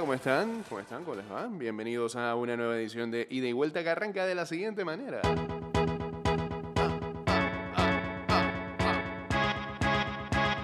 ¿cómo 0.00 0.14
están? 0.14 0.64
¿Cómo 0.68 0.80
están? 0.80 1.04
¿Cómo 1.04 1.16
les 1.16 1.30
va? 1.30 1.48
Bienvenidos 1.50 2.16
a 2.16 2.34
una 2.34 2.56
nueva 2.56 2.76
edición 2.76 3.10
de 3.10 3.26
Ida 3.30 3.48
y 3.48 3.52
Vuelta 3.52 3.82
que 3.82 3.90
arranca 3.90 4.24
de 4.24 4.34
la 4.34 4.46
siguiente 4.46 4.84
manera. 4.84 5.20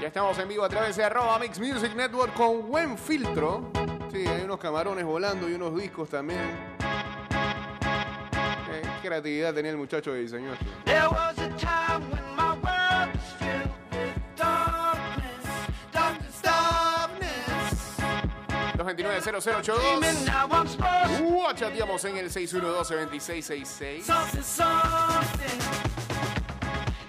Ya 0.00 0.06
estamos 0.06 0.38
en 0.38 0.48
vivo 0.48 0.64
a 0.64 0.68
través 0.68 0.96
de 0.96 1.04
arroba 1.04 1.38
Mix 1.38 1.60
Music 1.60 1.94
Network 1.94 2.32
con 2.34 2.68
buen 2.68 2.96
filtro. 2.96 3.70
Sí, 4.10 4.26
hay 4.26 4.42
unos 4.44 4.58
camarones 4.58 5.04
volando 5.04 5.48
y 5.48 5.52
unos 5.52 5.76
discos 5.76 6.08
también. 6.08 6.40
Eh, 8.70 8.82
qué 9.02 9.08
creatividad 9.08 9.52
tenía 9.52 9.72
el 9.72 9.76
muchacho 9.76 10.12
que 10.12 10.18
diseñó 10.18 10.54
esto. 10.54 10.64
There 10.86 12.18
229-0082. 18.96 19.64
Dreaming 19.64 20.25
now 20.25 20.48
I'm 20.50 20.66
supposed 20.66 21.21
Uh, 21.21 21.54
chateamos 21.54 22.04
en 22.04 22.17
el 22.18 22.31
612-2666. 22.31 24.03
something, 24.03 24.43
something. 24.43 25.61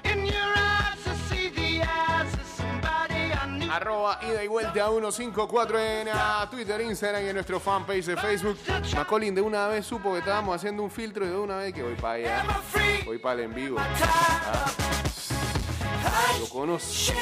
In 0.04 0.26
your 0.26 0.54
eyes, 0.56 1.06
I 1.06 1.16
see 1.30 1.50
the 1.50 1.82
eyes 1.84 2.34
of 2.34 2.46
somebody 2.58 3.32
I 3.34 3.46
knew. 3.48 3.72
Arroba 3.72 4.20
ida 4.24 4.44
y 4.44 4.48
vuelta 4.48 4.74
154 4.90 5.80
en 5.80 6.08
ah, 6.12 6.48
Twitter, 6.50 6.82
Instagram 6.82 7.24
y 7.24 7.28
en 7.30 7.36
nuestro 7.36 7.60
fanpage 7.60 8.06
de 8.06 8.18
Facebook. 8.18 8.58
Macolin 8.96 9.34
de 9.36 9.42
una 9.42 9.68
vez 9.68 9.86
supo 9.86 10.14
que 10.14 10.20
estábamos 10.20 10.56
haciendo 10.56 10.84
un 10.84 10.92
filtro 10.92 11.26
y 11.26 11.30
de 11.30 11.38
una 11.38 11.58
vez 11.58 11.74
que 11.74 11.84
voy 11.84 11.96
para 11.96 12.14
allá. 12.14 12.46
Voy 13.06 13.18
para 13.18 13.36
el 13.36 13.46
en 13.46 13.54
vivo. 13.54 13.78
Up. 13.78 13.84
Lo 16.40 16.48
conozco. 16.48 17.14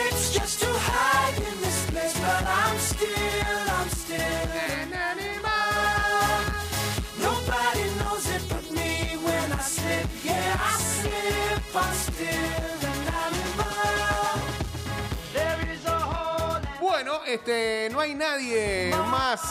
Bueno, 16.79 17.19
este, 17.25 17.89
no 17.91 17.99
hay 17.99 18.15
nadie 18.15 18.91
más 19.09 19.41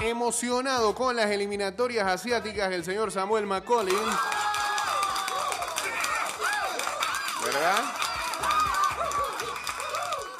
emocionado 0.00 0.94
con 0.94 1.16
las 1.16 1.30
eliminatorias 1.30 2.06
asiáticas 2.06 2.68
que 2.68 2.74
el 2.76 2.84
señor 2.84 3.10
Samuel 3.10 3.46
McCollin. 3.46 3.96
¿Verdad? 7.44 7.95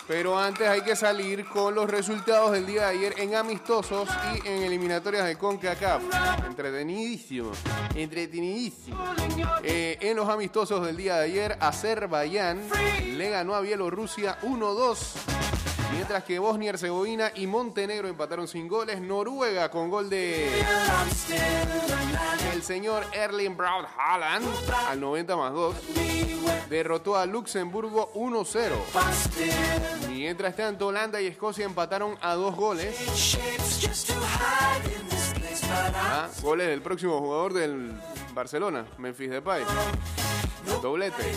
Pero 0.09 0.39
antes 0.39 0.69
hay 0.69 0.83
que 0.83 0.95
salir 0.95 1.45
con 1.47 1.75
los 1.75 1.91
resultados 1.91 2.53
del 2.53 2.65
día 2.65 2.83
de 2.83 2.99
ayer 2.99 3.15
en 3.19 3.35
amistosos 3.35 4.09
y 4.35 4.49
en 4.49 4.63
eliminatorias 4.63 5.27
de 5.27 5.37
CONCACAF. 5.37 6.03
Entretenidísimo. 6.47 7.51
Entretenidísimo. 7.95 8.97
Eh, 9.63 9.99
en 10.01 10.17
los 10.17 10.29
amistosos 10.29 10.87
del 10.87 10.97
día 10.97 11.17
de 11.17 11.25
ayer, 11.25 11.59
Azerbaiyán 11.61 12.63
le 13.17 13.31
ganó 13.31 13.55
a 13.55 13.61
Bielorrusia 13.61 14.39
1-2. 14.43 15.36
Mientras 15.97 16.25
que 16.25 16.39
Bosnia, 16.39 16.71
Herzegovina 16.71 17.33
y 17.35 17.47
Montenegro 17.47 18.07
empataron 18.07 18.47
sin 18.47 18.69
goles. 18.69 19.01
Noruega 19.01 19.71
con 19.71 19.89
gol 19.91 20.11
de 20.11 20.63
el 22.53 22.63
señor 22.63 23.05
Erling 23.13 23.57
Braut 23.57 23.87
Haaland 23.97 24.47
al 24.89 25.01
90 25.01 25.37
más 25.37 25.53
2. 25.55 25.75
Derrotó 26.69 27.17
a 27.17 27.25
Luxemburgo 27.25 28.13
1-0. 28.15 28.73
I'm 28.95 29.13
still 29.13 29.53
Mientras 30.09 30.55
tanto, 30.57 30.89
Holanda 30.89 31.21
y 31.21 31.27
Escocia 31.27 31.65
empataron 31.65 32.17
a 32.21 32.35
dos 32.35 32.55
goles. 32.55 32.95
Ah, 35.95 36.29
goles 36.43 36.69
del 36.69 36.83
próximo 36.83 37.19
jugador 37.21 37.55
del 37.55 37.93
Barcelona, 38.35 38.87
Memphis 38.99 39.31
Depay. 39.31 39.65
Doblete. 40.83 41.33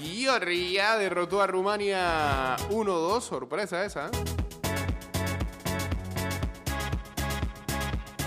Georgia 0.00 0.96
derrotó 0.96 1.42
a 1.42 1.46
Rumania 1.46 2.56
1-2. 2.70 3.20
Sorpresa 3.20 3.84
esa. 3.84 4.06
¿eh? 4.06 4.10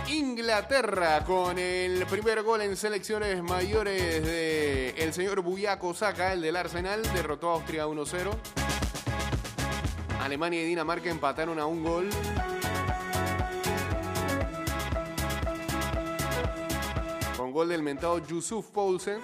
Inglaterra 0.08 1.24
con 1.26 1.58
el 1.58 2.06
primer 2.06 2.44
gol 2.44 2.62
en 2.62 2.78
selecciones 2.78 3.42
mayores 3.42 4.24
de 4.24 4.90
el 4.98 5.14
señor 5.14 5.42
Buyaco 5.42 5.94
Saka, 5.94 6.34
el 6.34 6.42
del 6.42 6.56
Arsenal, 6.56 7.02
derrotó 7.14 7.50
a 7.50 7.54
Austria 7.56 7.88
1-0. 7.88 8.32
Alemania 10.22 10.62
y 10.62 10.66
Dinamarca 10.66 11.10
empataron 11.10 11.60
a 11.60 11.66
un 11.66 11.84
gol. 11.84 12.10
Gol 17.56 17.70
del 17.70 17.84
mentado 17.84 18.18
Yusuf 18.18 18.66
Poulsen. 18.68 19.22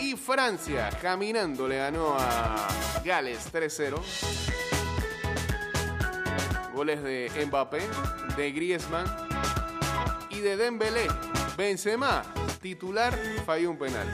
Y 0.00 0.16
Francia, 0.16 0.90
caminando, 1.00 1.68
le 1.68 1.76
ganó 1.76 2.16
a 2.18 2.66
Gales 3.04 3.52
3-0. 3.52 4.00
Goles 6.74 7.04
de 7.04 7.30
Mbappé, 7.46 7.82
de 8.36 8.50
Griezmann 8.50 9.06
y 10.28 10.40
de 10.40 10.56
Dembélé. 10.56 11.06
Benzema, 11.56 12.24
titular, 12.60 13.16
falló 13.46 13.70
un 13.70 13.78
penal. 13.78 14.10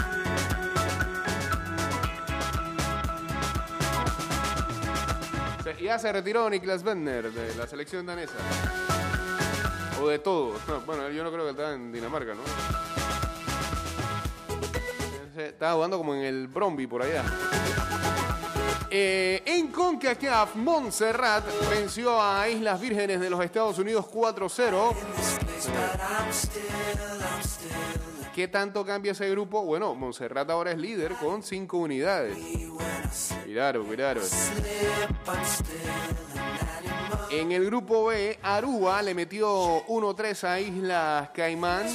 Ya 5.80 5.98
se 5.98 6.12
retiró 6.12 6.50
Niklas 6.50 6.82
Bentner 6.82 7.32
de 7.32 7.54
la 7.54 7.66
selección 7.66 8.04
danesa. 8.04 8.34
O 10.00 10.08
de 10.08 10.18
todo. 10.18 10.54
No, 10.68 10.80
bueno, 10.86 11.08
yo 11.10 11.24
no 11.24 11.32
creo 11.32 11.44
que 11.44 11.50
estaba 11.50 11.72
en 11.72 11.92
Dinamarca, 11.92 12.34
¿no? 12.34 12.42
Estaba 15.40 15.74
jugando 15.74 15.98
como 15.98 16.14
en 16.14 16.22
el 16.22 16.48
Bromby 16.48 16.86
por 16.86 17.02
allá. 17.02 17.22
Eh, 18.90 19.42
en 19.44 19.68
CONCACAF, 19.68 20.54
Montserrat 20.56 21.44
venció 21.68 22.22
a 22.22 22.48
Islas 22.48 22.80
Vírgenes 22.80 23.20
de 23.20 23.28
los 23.28 23.44
Estados 23.44 23.78
Unidos 23.78 24.06
4-0. 24.06 24.94
¿Qué 28.34 28.48
tanto 28.48 28.84
cambia 28.84 29.12
ese 29.12 29.28
grupo? 29.30 29.64
Bueno, 29.64 29.94
Montserrat 29.94 30.48
ahora 30.50 30.70
es 30.70 30.78
líder 30.78 31.12
con 31.14 31.42
5 31.42 31.76
unidades. 31.76 32.38
En 37.38 37.52
el 37.52 37.66
grupo 37.66 38.06
B, 38.06 38.38
Aruba 38.42 39.02
le 39.02 39.12
metió 39.12 39.84
1-3 39.88 40.44
a 40.44 40.58
Islas 40.58 41.28
Caimán. 41.34 41.86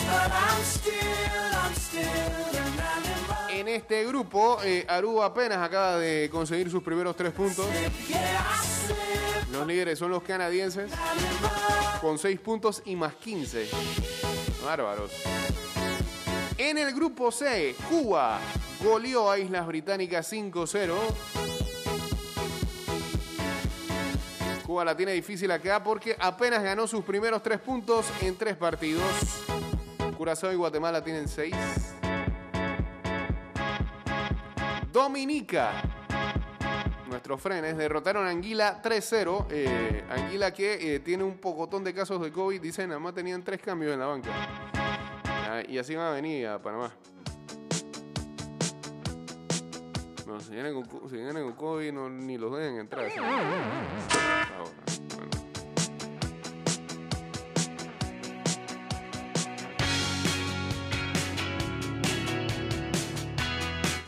En 3.49 3.67
este 3.67 4.05
grupo, 4.05 4.59
eh, 4.63 4.85
Aruba 4.87 5.25
apenas 5.25 5.57
acaba 5.57 5.97
de 5.97 6.29
conseguir 6.31 6.69
sus 6.69 6.83
primeros 6.83 7.15
tres 7.15 7.31
puntos. 7.31 7.65
Los 9.51 9.65
líderes 9.65 9.97
son 9.97 10.11
los 10.11 10.21
canadienses 10.21 10.91
con 12.01 12.19
6 12.19 12.39
puntos 12.39 12.83
y 12.85 12.95
más 12.95 13.15
15. 13.15 13.67
Bárbaros. 14.63 15.11
En 16.55 16.77
el 16.77 16.93
grupo 16.93 17.31
C, 17.31 17.75
Cuba 17.89 18.39
goleó 18.79 19.31
a 19.31 19.39
Islas 19.39 19.65
Británicas 19.65 20.31
5-0. 20.31 21.50
Cuba 24.71 24.85
la 24.85 24.95
tiene 24.95 25.11
difícil 25.11 25.51
acá 25.51 25.83
porque 25.83 26.15
apenas 26.17 26.63
ganó 26.63 26.87
sus 26.87 27.03
primeros 27.03 27.43
tres 27.43 27.59
puntos 27.59 28.09
en 28.21 28.37
tres 28.37 28.55
partidos. 28.55 29.03
Curazao 30.17 30.53
y 30.53 30.55
Guatemala 30.55 31.03
tienen 31.03 31.27
seis. 31.27 31.53
Dominica. 34.93 35.73
Nuestros 37.09 37.41
frenes 37.41 37.75
derrotaron 37.75 38.25
a 38.25 38.29
Anguila 38.29 38.81
3-0. 38.81 39.47
Eh, 39.49 40.05
Anguila 40.09 40.53
que 40.53 40.95
eh, 40.95 40.99
tiene 41.01 41.25
un 41.25 41.35
pocotón 41.37 41.83
de 41.83 41.93
casos 41.93 42.21
de 42.21 42.31
COVID. 42.31 42.61
Dicen, 42.61 42.87
nada 42.87 43.01
más 43.01 43.13
tenían 43.13 43.43
tres 43.43 43.59
cambios 43.61 43.91
en 43.91 43.99
la 43.99 44.05
banca. 44.05 44.29
Ah, 45.49 45.61
y 45.67 45.79
así 45.79 45.95
van 45.95 46.05
a 46.05 46.11
venir 46.11 46.47
a 46.47 46.61
Panamá. 46.61 46.93
No, 50.31 50.39
si 50.39 50.51
vienen 50.51 50.73
con, 50.73 50.85
co- 50.85 51.09
si 51.09 51.17
vienen 51.17 51.43
con 51.43 51.53
COVID, 51.53 51.91
no, 51.91 52.09
ni 52.09 52.37
los 52.37 52.55
dejen 52.57 52.77
entrar. 52.77 53.11
¿sí? 53.11 53.19
Ahora, 53.19 53.43
bueno. 55.17 55.31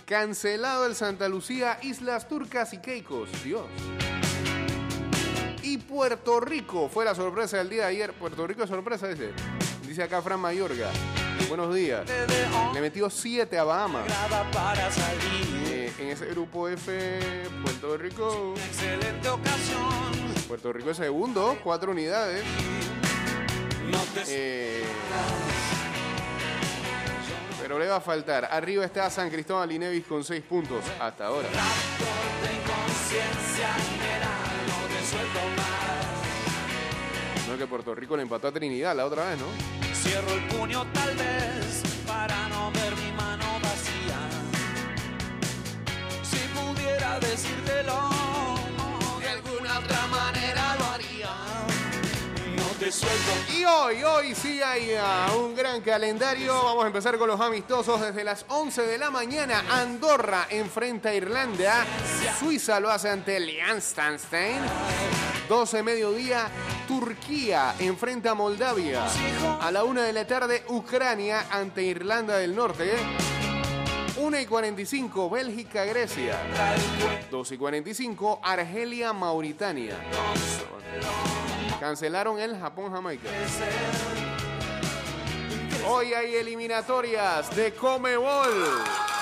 Cancelado 0.05 0.85
el 0.85 0.95
Santa 0.95 1.27
Lucía, 1.27 1.79
Islas 1.81 2.27
Turcas 2.27 2.73
y 2.73 2.77
Caicos. 2.77 3.29
Dios. 3.43 3.65
Y 5.63 5.77
Puerto 5.77 6.39
Rico 6.39 6.89
fue 6.89 7.05
la 7.05 7.15
sorpresa 7.15 7.57
del 7.57 7.69
día 7.69 7.83
de 7.83 7.87
ayer. 7.89 8.13
Puerto 8.13 8.45
Rico 8.45 8.63
es 8.63 8.69
sorpresa, 8.69 9.07
dice. 9.07 9.31
Dice 9.87 10.03
acá 10.03 10.21
Fran 10.21 10.39
Mayorga. 10.39 10.89
Buenos 11.47 11.73
días. 11.73 12.05
Le 12.73 12.81
metió 12.81 13.09
7 13.09 13.57
a 13.57 13.63
Bahamas. 13.63 14.05
para 14.51 14.91
salir. 14.91 15.62
Eh, 15.99 16.11
ese 16.11 16.25
grupo 16.27 16.67
F, 16.67 17.21
Puerto 17.61 17.97
Rico. 17.97 18.53
Excelente 18.57 19.29
ocasión. 19.29 20.33
Puerto 20.47 20.73
Rico 20.73 20.91
es 20.91 20.97
segundo, 20.97 21.57
cuatro 21.63 21.91
unidades. 21.91 22.43
No 23.89 23.99
te 24.13 24.23
Eh, 24.27 24.83
pero 27.61 27.79
le 27.79 27.87
va 27.87 27.97
a 27.97 28.01
faltar. 28.01 28.45
Arriba 28.51 28.83
está 28.83 29.09
San 29.09 29.29
Cristóbal 29.29 29.71
y 29.71 29.79
Nevis 29.79 30.05
con 30.05 30.23
seis 30.23 30.43
puntos 30.43 30.83
hasta 30.99 31.27
ahora. 31.27 31.47
No 37.47 37.57
que 37.57 37.67
Puerto 37.67 37.93
Rico 37.95 38.17
le 38.17 38.23
empató 38.23 38.47
a 38.47 38.51
Trinidad 38.51 38.95
la 38.95 39.05
otra 39.05 39.29
vez, 39.29 39.39
¿no? 39.39 39.45
Cierro 39.93 40.33
el 40.33 40.43
puño 40.47 40.85
tal 40.91 41.15
vez 41.15 41.83
para 42.07 42.49
no 42.49 42.71
ver 42.71 42.92
decírtelo, 47.19 48.09
de 49.19 49.29
alguna 49.29 49.79
otra 49.79 50.07
manera 50.07 50.75
lo 50.79 50.85
haría. 50.85 51.29
No 52.55 52.65
te 52.79 52.91
suelto. 52.91 53.31
Y 53.55 53.65
hoy, 53.65 54.03
hoy 54.03 54.35
sí 54.35 54.61
hay 54.61 54.95
ah, 54.95 55.27
un 55.37 55.55
gran 55.55 55.81
calendario. 55.81 56.53
Vamos 56.63 56.83
a 56.83 56.87
empezar 56.87 57.17
con 57.17 57.27
los 57.27 57.39
amistosos 57.39 58.01
desde 58.01 58.23
las 58.23 58.45
11 58.47 58.83
de 58.83 58.97
la 58.97 59.09
mañana. 59.09 59.63
Andorra 59.69 60.47
enfrenta 60.49 61.09
a 61.09 61.13
Irlanda. 61.13 61.85
Suiza 62.39 62.79
lo 62.79 62.89
hace 62.89 63.09
ante 63.09 63.39
Liechtenstein. 63.39 64.61
12 65.49 65.83
mediodía, 65.83 66.47
Turquía 66.87 67.75
enfrenta 67.79 68.31
a 68.31 68.33
Moldavia. 68.33 69.03
A 69.61 69.71
la 69.71 69.83
1 69.83 70.01
de 70.01 70.13
la 70.13 70.25
tarde, 70.25 70.63
Ucrania 70.69 71.47
ante 71.51 71.83
Irlanda 71.83 72.37
del 72.37 72.55
Norte. 72.55 72.93
1 74.15 74.39
y 74.39 74.45
45, 74.45 75.29
Bélgica, 75.29 75.85
Grecia. 75.85 76.37
2 77.31 77.51
y 77.51 77.57
45, 77.57 78.39
Argelia, 78.43 79.11
Mauritania. 79.11 79.97
Cancelaron 81.79 82.39
el 82.39 82.57
Japón-Jamaica. 82.59 83.27
Hoy 85.87 86.13
hay 86.13 86.35
eliminatorias 86.35 87.55
de 87.55 87.73
Comebol. 87.73 89.12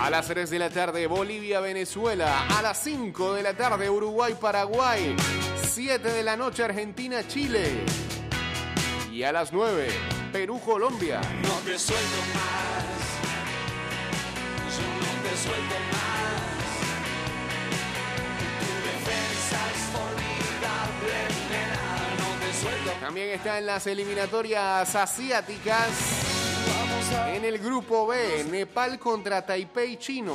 A 0.00 0.10
las 0.10 0.28
3 0.28 0.48
de 0.48 0.58
la 0.60 0.70
tarde, 0.70 1.08
Bolivia-Venezuela. 1.08 2.46
A 2.56 2.62
las 2.62 2.80
5 2.84 3.34
de 3.34 3.42
la 3.42 3.54
tarde, 3.54 3.90
Uruguay-Paraguay. 3.90 5.16
7 5.60 6.12
de 6.12 6.22
la 6.22 6.36
noche, 6.36 6.62
Argentina-Chile. 6.62 7.84
Y 9.12 9.24
a 9.24 9.32
las 9.32 9.52
9, 9.52 9.88
Perú-Colombia. 10.32 11.20
No 11.42 11.54
te 11.64 11.76
suelto 11.76 12.16
más. 12.32 12.84
Yo 14.76 14.86
no 15.00 15.12
te 15.28 15.36
suelto 15.36 15.74
más. 15.90 16.38
Tu 18.60 18.72
defensa 18.86 19.58
es 19.74 19.82
formidable, 19.92 21.16
nena. 21.50 21.84
No 22.18 22.46
te 22.46 22.52
suelto 22.54 22.90
También 23.00 23.30
está 23.30 23.58
en 23.58 23.66
las 23.66 23.86
eliminatorias 23.88 24.94
asiáticas. 24.94 26.17
En 27.10 27.44
el 27.44 27.58
grupo 27.58 28.06
B, 28.06 28.44
Nepal 28.50 28.98
contra 28.98 29.44
Taipei 29.44 29.96
chino. 29.96 30.34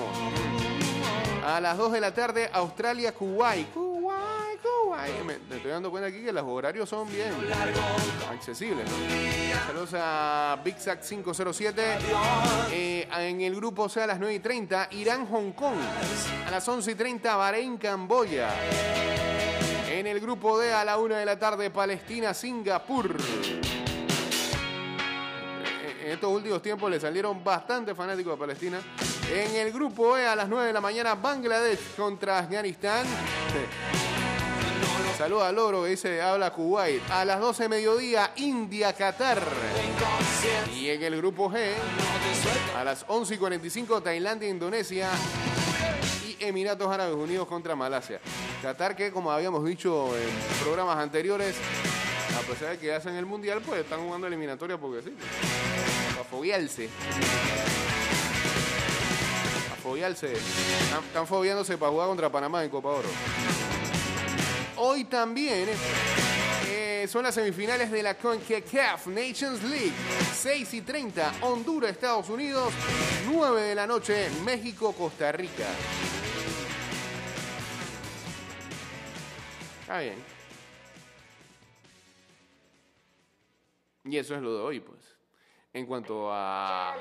A 1.45 1.59
las 1.59 1.77
2 1.77 1.91
de 1.91 2.01
la 2.01 2.13
tarde, 2.13 2.49
Australia, 2.51 3.13
Kuwait. 3.13 3.71
Kuwait, 3.73 4.59
Kuwait. 4.61 5.23
Me, 5.23 5.55
estoy 5.55 5.69
dando 5.69 5.91
cuenta 5.91 6.07
aquí 6.07 6.23
que 6.23 6.31
los 6.31 6.43
horarios 6.43 6.89
son 6.89 7.07
bien 7.11 7.31
accesibles. 8.31 8.89
Saludos 9.67 9.91
a 9.93 10.59
Big 10.63 10.79
Sack 10.79 11.03
507. 11.03 11.81
Eh, 12.71 13.07
en 13.17 13.41
el 13.41 13.55
grupo 13.55 13.87
C 13.87 14.01
a 14.01 14.07
las 14.07 14.19
9 14.19 14.33
y 14.33 14.39
30, 14.39 14.87
Irán, 14.91 15.27
Hong 15.27 15.51
Kong. 15.51 15.77
A 16.47 16.51
las 16.51 16.67
11 16.67 16.91
y 16.91 16.95
30, 16.95 17.35
Bahrein, 17.35 17.77
Camboya. 17.77 18.49
En 19.91 20.07
el 20.07 20.19
grupo 20.19 20.57
D 20.57 20.73
a 20.73 20.83
la 20.83 20.97
1 20.97 21.15
de 21.15 21.25
la 21.25 21.37
tarde, 21.37 21.69
Palestina, 21.69 22.33
Singapur. 22.33 23.15
Estos 26.13 26.31
últimos 26.31 26.62
tiempos 26.62 26.92
le 26.92 27.00
salieron 27.00 27.44
bastante 27.44 27.95
fanáticos 27.95 28.36
a 28.36 28.38
Palestina. 28.38 28.80
En 29.33 29.56
el 29.56 29.74
grupo 29.74 30.15
E 30.15 30.27
a 30.27 30.36
las 30.36 30.48
9 30.48 30.68
de 30.68 30.74
la 30.74 30.80
mañana, 30.80 31.15
Bangladesh 31.15 31.95
contra 31.98 32.38
Afganistán. 32.38 33.04
Saluda 35.18 35.48
al 35.48 35.57
oro 35.57 35.86
dice 35.86 36.21
habla 36.21 36.51
Kuwait. 36.54 37.01
A 37.10 37.25
las 37.25 37.39
12 37.39 37.63
de 37.63 37.69
mediodía, 37.69 38.31
India, 38.36 38.94
Qatar. 38.94 39.42
Y 40.75 40.89
en 40.89 41.01
el 41.01 41.18
grupo 41.18 41.50
G, 41.50 41.74
a 42.77 42.83
las 42.83 43.06
11 43.07 43.33
y 43.33 43.38
45, 43.39 44.01
Tailandia, 44.01 44.48
Indonesia. 44.48 45.10
Y 46.27 46.45
Emiratos 46.45 46.94
Árabes 46.94 47.15
Unidos 47.15 47.48
contra 47.48 47.75
Malasia. 47.75 48.19
Qatar 48.62 48.95
que, 48.95 49.12
como 49.12 49.31
habíamos 49.31 49.65
dicho 49.65 50.15
en 50.15 50.63
programas 50.63 50.98
anteriores, 50.98 51.56
a 52.38 52.42
pesar 52.42 52.69
de 52.69 52.77
que 52.77 52.94
hacen 52.94 53.15
el 53.15 53.25
mundial, 53.25 53.63
pues 53.65 53.81
están 53.81 54.01
jugando 54.01 54.27
eliminatoria 54.27 54.77
porque 54.77 55.01
sí. 55.01 55.15
Foguearse. 56.33 56.89
Foguearse. 59.83 60.33
Están, 60.33 61.03
están 61.03 61.27
para 61.77 61.91
jugar 61.91 62.07
contra 62.07 62.31
Panamá 62.31 62.63
en 62.63 62.71
Copa 62.71 62.89
Oro. 62.89 63.07
Hoy 64.77 65.03
también 65.03 65.69
eh, 66.71 67.06
son 67.07 67.21
las 67.21 67.35
semifinales 67.35 67.91
de 67.91 68.01
la 68.01 68.18
CONCACAF 68.18 69.06
Nations 69.07 69.62
League. 69.62 69.94
6 70.33 70.74
y 70.74 70.81
30, 70.81 71.35
Honduras, 71.41 71.91
Estados 71.91 72.27
Unidos. 72.30 72.74
9 73.31 73.62
de 73.62 73.75
la 73.75 73.86
noche, 73.86 74.31
México, 74.44 74.91
Costa 74.94 75.31
Rica. 75.31 75.68
Está 79.81 80.00
bien. 80.00 80.15
Y 84.06 84.18
eso 84.18 84.33
es 84.33 84.41
lo 84.41 84.57
de 84.57 84.63
hoy, 84.63 84.79
pues. 84.79 85.12
En 85.75 85.87
cuanto 85.87 86.31
a 86.31 86.93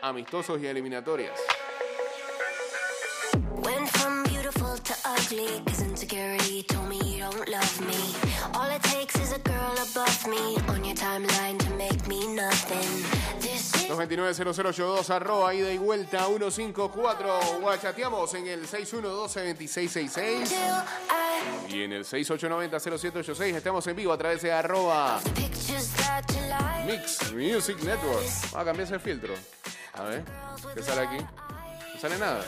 amistosos 0.00 0.58
y 0.60 0.66
eliminatorias. 0.66 1.38
All 8.54 8.70
it 8.70 8.82
takes 8.82 9.16
is 9.16 9.32
a 9.32 9.38
girl 9.38 9.74
above 9.78 10.26
me 10.26 10.56
on 10.68 10.84
your 10.84 10.94
timeline 10.94 11.58
to 11.58 11.70
make 11.76 12.06
me 12.08 12.34
nothing. 12.34 13.11
This 13.92 14.00
is 14.00 14.08
229-0082, 14.08 15.10
arroba, 15.10 15.54
ida 15.54 15.70
y 15.70 15.76
vuelta, 15.76 16.24
154. 16.26 17.60
Guachateamos 17.60 18.32
en 18.34 18.46
el 18.46 18.66
612-2666 18.66 20.48
till 20.48 20.56
I 21.68 21.74
y 21.74 21.82
en 21.82 21.92
el 21.92 22.04
6890-0786. 22.04 23.56
Estamos 23.56 23.86
en 23.86 23.96
vivo 23.96 24.12
a 24.12 24.18
través 24.18 24.40
de 24.42 24.50
arroba. 24.52 25.20
Mix 26.86 27.32
Music 27.32 27.76
Network. 27.82 28.24
Vamos 28.24 28.54
a 28.54 28.64
cambiar 28.64 28.86
ese 28.86 28.98
filtro. 28.98 29.34
A 29.94 30.04
ver, 30.04 30.24
¿qué 30.74 30.82
sale 30.82 31.02
aquí? 31.02 31.18
No 31.94 32.00
sale 32.00 32.18
nada. 32.18 32.42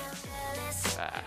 Ah, 0.98 1.22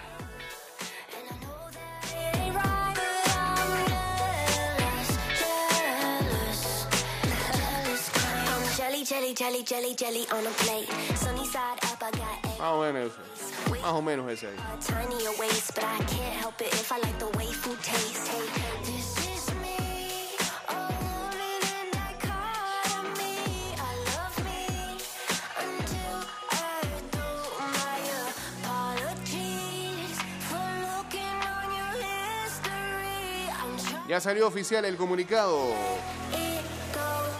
Apologies 28.62 30.20
for 30.50 30.68
looking 30.84 31.38
on 31.48 31.68
your 31.72 31.94
history. 32.04 33.50
I'm 33.56 33.78
trying 33.78 34.10
Ya 34.10 34.20
salió 34.20 34.48
oficial 34.48 34.84
el 34.84 34.98
comunicado. 34.98 35.74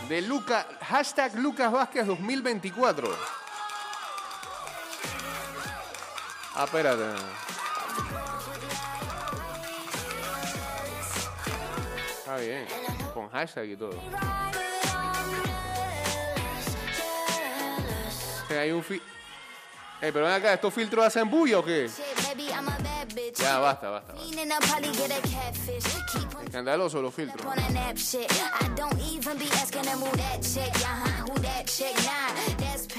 De 0.08 0.22
Luca, 0.22 0.66
hashtag 0.82 1.36
Lucas 1.36 1.72
Vázquez 1.72 2.06
2024. 2.06 3.10
Ah, 6.56 6.64
espérate. 6.64 7.04
Está 12.18 12.38
bien, 12.38 12.66
con 13.14 13.30
hashtag 13.30 13.66
y 13.66 13.76
todo. 13.76 14.00
Hay 18.50 18.72
un 18.72 18.84
fi... 18.84 18.96
Eh, 20.02 20.12
pero 20.14 20.26
ven 20.26 20.34
acá, 20.34 20.54
¿estos 20.54 20.74
filtros 20.74 21.06
hacen 21.06 21.30
bulla 21.30 21.60
o 21.60 21.66
qué? 21.66 21.90
Ya, 23.48 23.60
basta, 23.60 23.90
basta. 23.90 24.14
basta. 24.14 24.28
Escandaloso 26.44 27.02
los 27.02 27.14
filtros. 27.14 27.46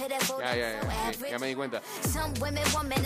I. 0.07 0.41
Ya, 0.41 0.57
ya, 0.57 0.71
ya, 0.71 1.09
average. 1.09 1.31
ya 1.31 1.39
me 1.39 1.49
di 1.49 1.55
cuenta. 1.55 1.83
Some 2.03 2.33
women 2.41 2.65
want 2.73 2.89
men 2.89 3.05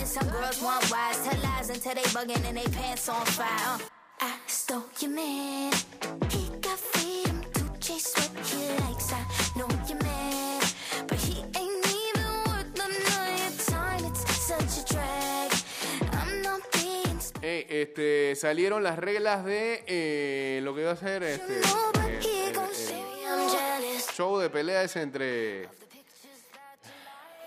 este, 17.83 18.35
salieron 18.37 18.83
las 18.83 18.99
reglas 18.99 19.45
de 19.45 19.85
eh, 19.87 20.61
lo 20.63 20.75
que 20.75 20.85
va 20.85 20.93
a 20.93 20.97
ser 20.97 21.23
este, 21.23 21.59
el- 21.59 22.17
el- 22.17 22.57
el 22.57 23.51
jealous. 23.51 24.07
show 24.17 24.39
de 24.39 24.51
peleas 24.51 24.95
entre 24.97 25.69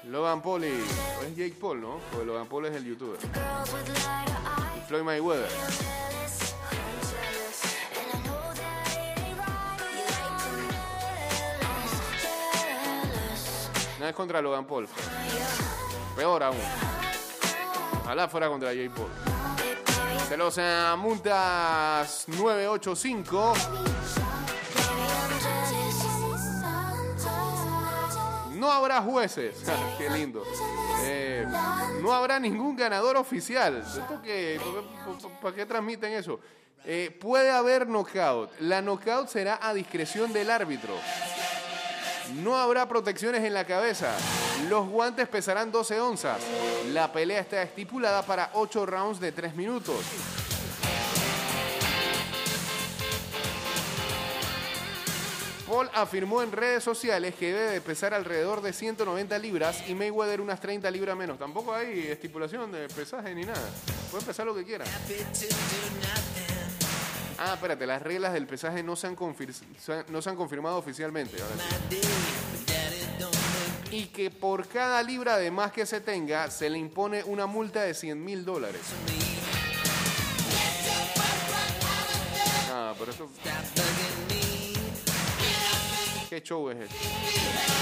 Logan 0.03 0.41
Paul 0.41 0.65
y 0.65 0.69
o 0.69 1.23
es 1.23 1.35
Jake 1.35 1.55
Paul, 1.59 1.81
¿no? 1.81 1.99
Porque 2.11 2.25
Logan 2.25 2.47
Paul 2.47 2.65
es 2.67 2.75
el 2.75 2.85
youtuber. 2.85 3.17
Eyes. 3.21 4.87
Floyd 4.87 5.01
Mayweather. 5.03 5.49
No 13.99 14.07
es 14.07 14.13
contra 14.15 14.41
Logan 14.41 14.65
Paul. 14.65 14.87
Peor 16.15 16.43
aún. 16.43 16.57
Ojalá 18.03 18.27
fuera 18.27 18.49
contra 18.49 18.73
Jake 18.73 18.89
Paul. 18.91 19.09
Se 20.27 20.37
los 20.37 20.59
multas 20.97 22.25
985. 22.27 23.53
No 28.55 28.71
habrá 28.71 29.01
jueces. 29.01 29.55
Qué 29.99 30.09
lindo. 30.09 30.43
Eh, 31.03 31.45
no 32.01 32.11
habrá 32.11 32.39
ningún 32.39 32.75
ganador 32.75 33.17
oficial. 33.17 33.77
¿Esto 33.77 34.21
¿Para 35.41 35.55
qué 35.55 35.65
transmiten 35.65 36.13
eso? 36.13 36.39
Eh, 36.83 37.15
puede 37.19 37.51
haber 37.51 37.87
knockout. 37.87 38.59
La 38.61 38.81
knockout 38.81 39.27
será 39.27 39.59
a 39.61 39.73
discreción 39.75 40.33
del 40.33 40.49
árbitro. 40.49 40.95
No 42.33 42.57
habrá 42.57 42.87
protecciones 42.87 43.43
en 43.43 43.53
la 43.53 43.65
cabeza. 43.65 44.15
Los 44.69 44.87
guantes 44.87 45.27
pesarán 45.27 45.71
12 45.71 45.99
onzas. 45.99 46.39
La 46.91 47.11
pelea 47.11 47.39
está 47.39 47.61
estipulada 47.61 48.23
para 48.23 48.49
8 48.53 48.85
rounds 48.85 49.19
de 49.19 49.31
3 49.31 49.55
minutos. 49.55 49.95
Paul 55.67 55.89
afirmó 55.93 56.43
en 56.43 56.51
redes 56.51 56.83
sociales 56.83 57.33
que 57.35 57.51
debe 57.51 57.71
de 57.71 57.81
pesar 57.81 58.13
alrededor 58.13 58.61
de 58.61 58.71
190 58.71 59.37
libras 59.39 59.83
y 59.89 59.95
Mayweather 59.95 60.39
unas 60.39 60.59
30 60.59 60.89
libras 60.91 61.17
menos. 61.17 61.39
Tampoco 61.39 61.73
hay 61.73 62.07
estipulación 62.07 62.71
de 62.71 62.87
pesaje 62.87 63.33
ni 63.33 63.45
nada. 63.45 63.69
Pueden 64.11 64.25
pesar 64.25 64.45
lo 64.45 64.53
que 64.53 64.63
quieran. 64.63 64.87
Ah, 67.37 67.53
espérate, 67.55 67.85
las 67.85 68.01
reglas 68.01 68.33
del 68.33 68.47
pesaje 68.47 68.81
no 68.81 68.95
se 68.95 69.07
han, 69.07 69.17
no 70.09 70.21
se 70.21 70.29
han 70.29 70.35
confirmado 70.35 70.77
oficialmente. 70.77 71.37
Y 73.91 74.05
que 74.07 74.31
por 74.31 74.67
cada 74.67 75.03
libra 75.03 75.37
de 75.37 75.51
más 75.51 75.71
que 75.71 75.85
se 75.85 76.01
tenga, 76.01 76.49
se 76.49 76.69
le 76.69 76.77
impone 76.77 77.23
una 77.23 77.45
multa 77.45 77.81
de 77.81 77.93
100 77.93 78.23
mil 78.23 78.45
dólares. 78.45 78.81
Ah, 82.71 82.93
pero 82.97 83.11
esto... 83.11 83.29
¿Qué 86.29 86.41
show 86.41 86.69
es 86.69 86.77
este? 86.77 87.74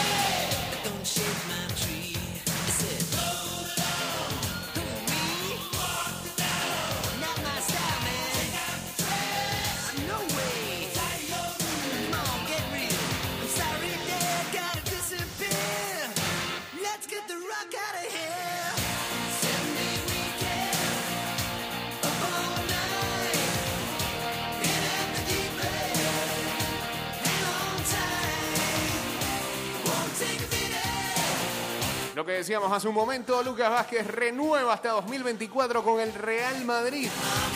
Decíamos 32.44 32.74
hace 32.74 32.90
un 32.90 32.94
momento, 32.94 33.42
Lucas 33.42 33.70
Vázquez 33.70 34.06
renueva 34.06 34.74
hasta 34.74 34.90
2024 34.90 35.82
con 35.82 36.02
el 36.02 36.14
Real 36.14 36.66
Madrid. 36.66 37.08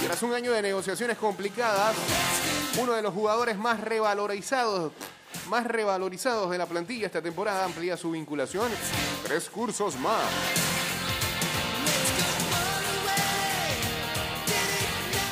Tras 0.06 0.24
un 0.24 0.34
año 0.34 0.54
de 0.54 0.62
negociaciones 0.62 1.18
complicadas, 1.18 1.94
uno 2.80 2.94
de 2.94 3.02
los 3.02 3.14
jugadores 3.14 3.58
más 3.58 3.82
revalorizados, 3.82 4.94
más 5.50 5.66
revalorizados 5.66 6.50
de 6.52 6.58
la 6.58 6.68
plantilla 6.68 7.08
esta 7.08 7.22
temporada 7.22 7.66
amplía 7.66 7.98
su 7.98 8.12
vinculación 8.12 8.72
tres 9.26 9.50
cursos 9.50 9.98
más. 9.98 10.77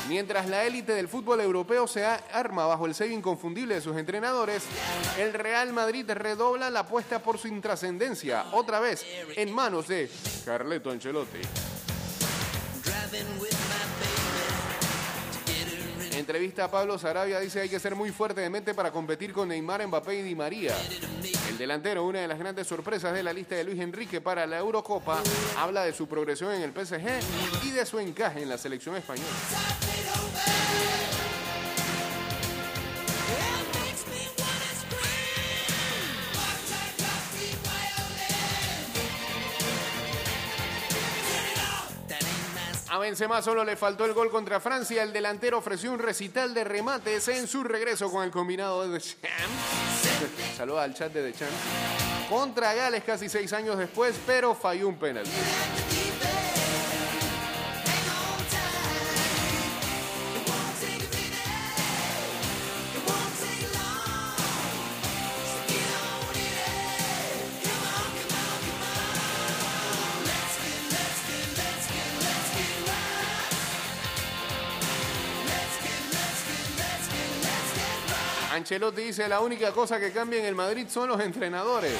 Mientras 0.08 0.48
la 0.48 0.64
élite 0.64 0.92
del 0.92 1.08
fútbol 1.08 1.40
europeo 1.40 1.88
se 1.88 2.04
arma 2.04 2.66
bajo 2.66 2.86
el 2.86 2.94
sello 2.94 3.12
inconfundible 3.12 3.74
de 3.74 3.80
sus 3.80 3.96
entrenadores, 3.96 4.62
el 5.18 5.32
Real 5.32 5.72
Madrid 5.72 6.08
redobla 6.08 6.70
la 6.70 6.80
apuesta 6.80 7.18
por 7.18 7.38
su 7.38 7.48
intrascendencia, 7.48 8.46
otra 8.52 8.78
vez 8.78 9.04
en 9.34 9.52
manos 9.52 9.88
de 9.88 10.08
Carleto 10.44 10.90
Ancelotti. 10.90 11.40
Entrevista 16.16 16.64
a 16.64 16.70
Pablo 16.70 16.98
Sarabia 16.98 17.40
dice 17.40 17.60
hay 17.60 17.68
que 17.68 17.78
ser 17.78 17.94
muy 17.94 18.10
fuerte 18.10 18.40
de 18.40 18.48
mente 18.48 18.74
para 18.74 18.90
competir 18.90 19.32
con 19.32 19.48
Neymar, 19.48 19.86
Mbappé 19.86 20.16
y 20.16 20.22
Di 20.22 20.34
María. 20.34 20.74
El 21.48 21.58
delantero, 21.58 22.04
una 22.04 22.20
de 22.20 22.28
las 22.28 22.38
grandes 22.38 22.66
sorpresas 22.66 23.12
de 23.12 23.22
la 23.22 23.32
lista 23.32 23.54
de 23.54 23.64
Luis 23.64 23.80
Enrique 23.80 24.20
para 24.20 24.46
la 24.46 24.58
Eurocopa, 24.58 25.20
habla 25.58 25.84
de 25.84 25.92
su 25.92 26.08
progresión 26.08 26.52
en 26.54 26.62
el 26.62 26.72
PSG 26.72 27.64
y 27.64 27.70
de 27.70 27.84
su 27.84 27.98
encaje 27.98 28.42
en 28.42 28.48
la 28.48 28.56
selección 28.56 28.96
española. 28.96 29.26
A 42.96 42.98
Benzema 42.98 43.42
solo 43.42 43.62
le 43.62 43.76
faltó 43.76 44.06
el 44.06 44.14
gol 44.14 44.30
contra 44.30 44.58
Francia. 44.58 45.02
El 45.02 45.12
delantero 45.12 45.58
ofreció 45.58 45.92
un 45.92 45.98
recital 45.98 46.54
de 46.54 46.64
remates 46.64 47.28
en 47.28 47.46
su 47.46 47.62
regreso 47.62 48.10
con 48.10 48.24
el 48.24 48.30
combinado 48.30 48.88
de 48.88 48.98
The 48.98 49.04
Champs. 49.04 50.54
Saluda 50.56 50.84
al 50.84 50.94
chat 50.94 51.12
de 51.12 51.30
The 51.30 51.38
Champs. 51.38 51.54
Contra 52.30 52.72
Gales 52.72 53.04
casi 53.04 53.28
seis 53.28 53.52
años 53.52 53.76
después, 53.76 54.16
pero 54.26 54.54
falló 54.54 54.88
un 54.88 54.96
penalti. 54.96 55.30
Ancelotti 78.66 79.00
dice 79.00 79.28
la 79.28 79.38
única 79.38 79.70
cosa 79.70 80.00
que 80.00 80.10
cambia 80.10 80.40
en 80.40 80.44
el 80.44 80.56
Madrid 80.56 80.88
son 80.88 81.08
los 81.08 81.20
entrenadores. 81.20 81.94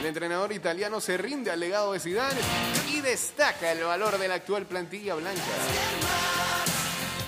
El 0.00 0.06
entrenador 0.06 0.50
italiano 0.50 0.98
se 0.98 1.18
rinde 1.18 1.50
al 1.50 1.60
legado 1.60 1.92
de 1.92 2.00
Zidane 2.00 2.40
y 2.88 3.02
destaca 3.02 3.70
el 3.70 3.84
valor 3.84 4.16
de 4.16 4.26
la 4.26 4.36
actual 4.36 4.64
plantilla 4.64 5.14
blanca. 5.16 5.42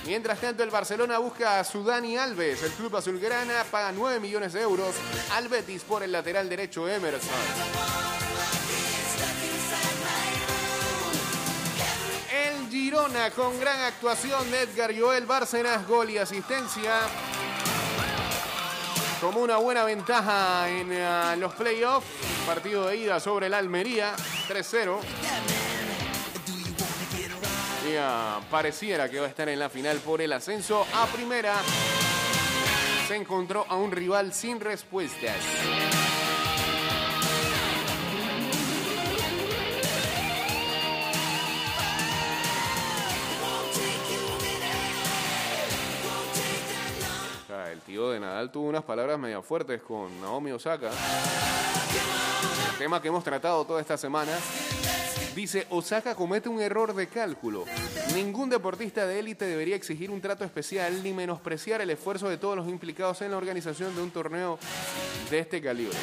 Mientras 0.07 0.41
tanto, 0.41 0.63
el 0.63 0.71
Barcelona 0.71 1.19
busca 1.19 1.59
a 1.59 1.63
su 1.63 1.83
Dani 1.83 2.17
Alves. 2.17 2.63
El 2.63 2.71
club 2.71 2.97
azulgrana 2.97 3.63
paga 3.69 3.91
9 3.91 4.19
millones 4.19 4.53
de 4.53 4.61
euros 4.61 4.95
al 5.33 5.49
Betis 5.49 5.83
por 5.83 6.01
el 6.01 6.11
lateral 6.11 6.49
derecho 6.49 6.89
Emerson. 6.89 7.29
El 12.33 12.67
Girona 12.71 13.29
con 13.29 13.59
gran 13.59 13.81
actuación 13.81 14.49
de 14.49 14.63
Edgar 14.63 14.99
Joel 14.99 15.27
Bárcenas, 15.27 15.87
gol 15.87 16.09
y 16.09 16.17
asistencia. 16.17 17.01
Tomó 19.19 19.41
una 19.41 19.57
buena 19.57 19.83
ventaja 19.83 20.69
en 20.69 20.93
eh, 20.93 21.35
los 21.37 21.53
playoffs. 21.53 22.07
Partido 22.45 22.87
de 22.87 22.95
ida 22.95 23.19
sobre 23.19 23.47
el 23.47 23.53
Almería, 23.53 24.15
3-0. 24.47 24.97
Y 27.89 27.95
ah, 27.99 28.39
pareciera 28.49 29.09
que 29.09 29.19
va 29.19 29.25
a 29.25 29.29
estar 29.29 29.49
en 29.49 29.59
la 29.59 29.69
final 29.69 29.97
por 29.97 30.21
el 30.21 30.31
ascenso 30.31 30.87
a 30.93 31.05
primera. 31.07 31.55
se 33.09 33.15
encontró 33.17 33.65
a 33.67 33.75
un 33.75 33.91
rival 33.91 34.33
sin 34.33 34.61
respuestas. 34.61 35.35
Tío 47.89 48.11
de 48.11 48.19
Nadal 48.19 48.51
tuvo 48.51 48.67
unas 48.69 48.83
palabras 48.83 49.17
media 49.17 49.41
fuertes 49.41 49.81
con 49.81 50.21
Naomi 50.21 50.51
Osaka. 50.51 50.91
El 52.71 52.77
tema 52.77 53.01
que 53.01 53.07
hemos 53.07 53.23
tratado 53.23 53.65
toda 53.65 53.81
esta 53.81 53.97
semana. 53.97 54.31
Dice, 55.33 55.65
Osaka 55.71 56.13
comete 56.13 56.49
un 56.49 56.61
error 56.61 56.93
de 56.93 57.07
cálculo. 57.07 57.65
Ningún 58.13 58.47
deportista 58.51 59.07
de 59.07 59.17
élite 59.17 59.45
debería 59.45 59.75
exigir 59.75 60.11
un 60.11 60.21
trato 60.21 60.43
especial 60.45 61.01
ni 61.01 61.13
menospreciar 61.13 61.81
el 61.81 61.89
esfuerzo 61.89 62.29
de 62.29 62.37
todos 62.37 62.55
los 62.57 62.67
implicados 62.67 63.23
en 63.23 63.31
la 63.31 63.37
organización 63.37 63.95
de 63.95 64.03
un 64.03 64.11
torneo 64.11 64.59
de 65.31 65.39
este 65.39 65.59
calibre. 65.59 65.97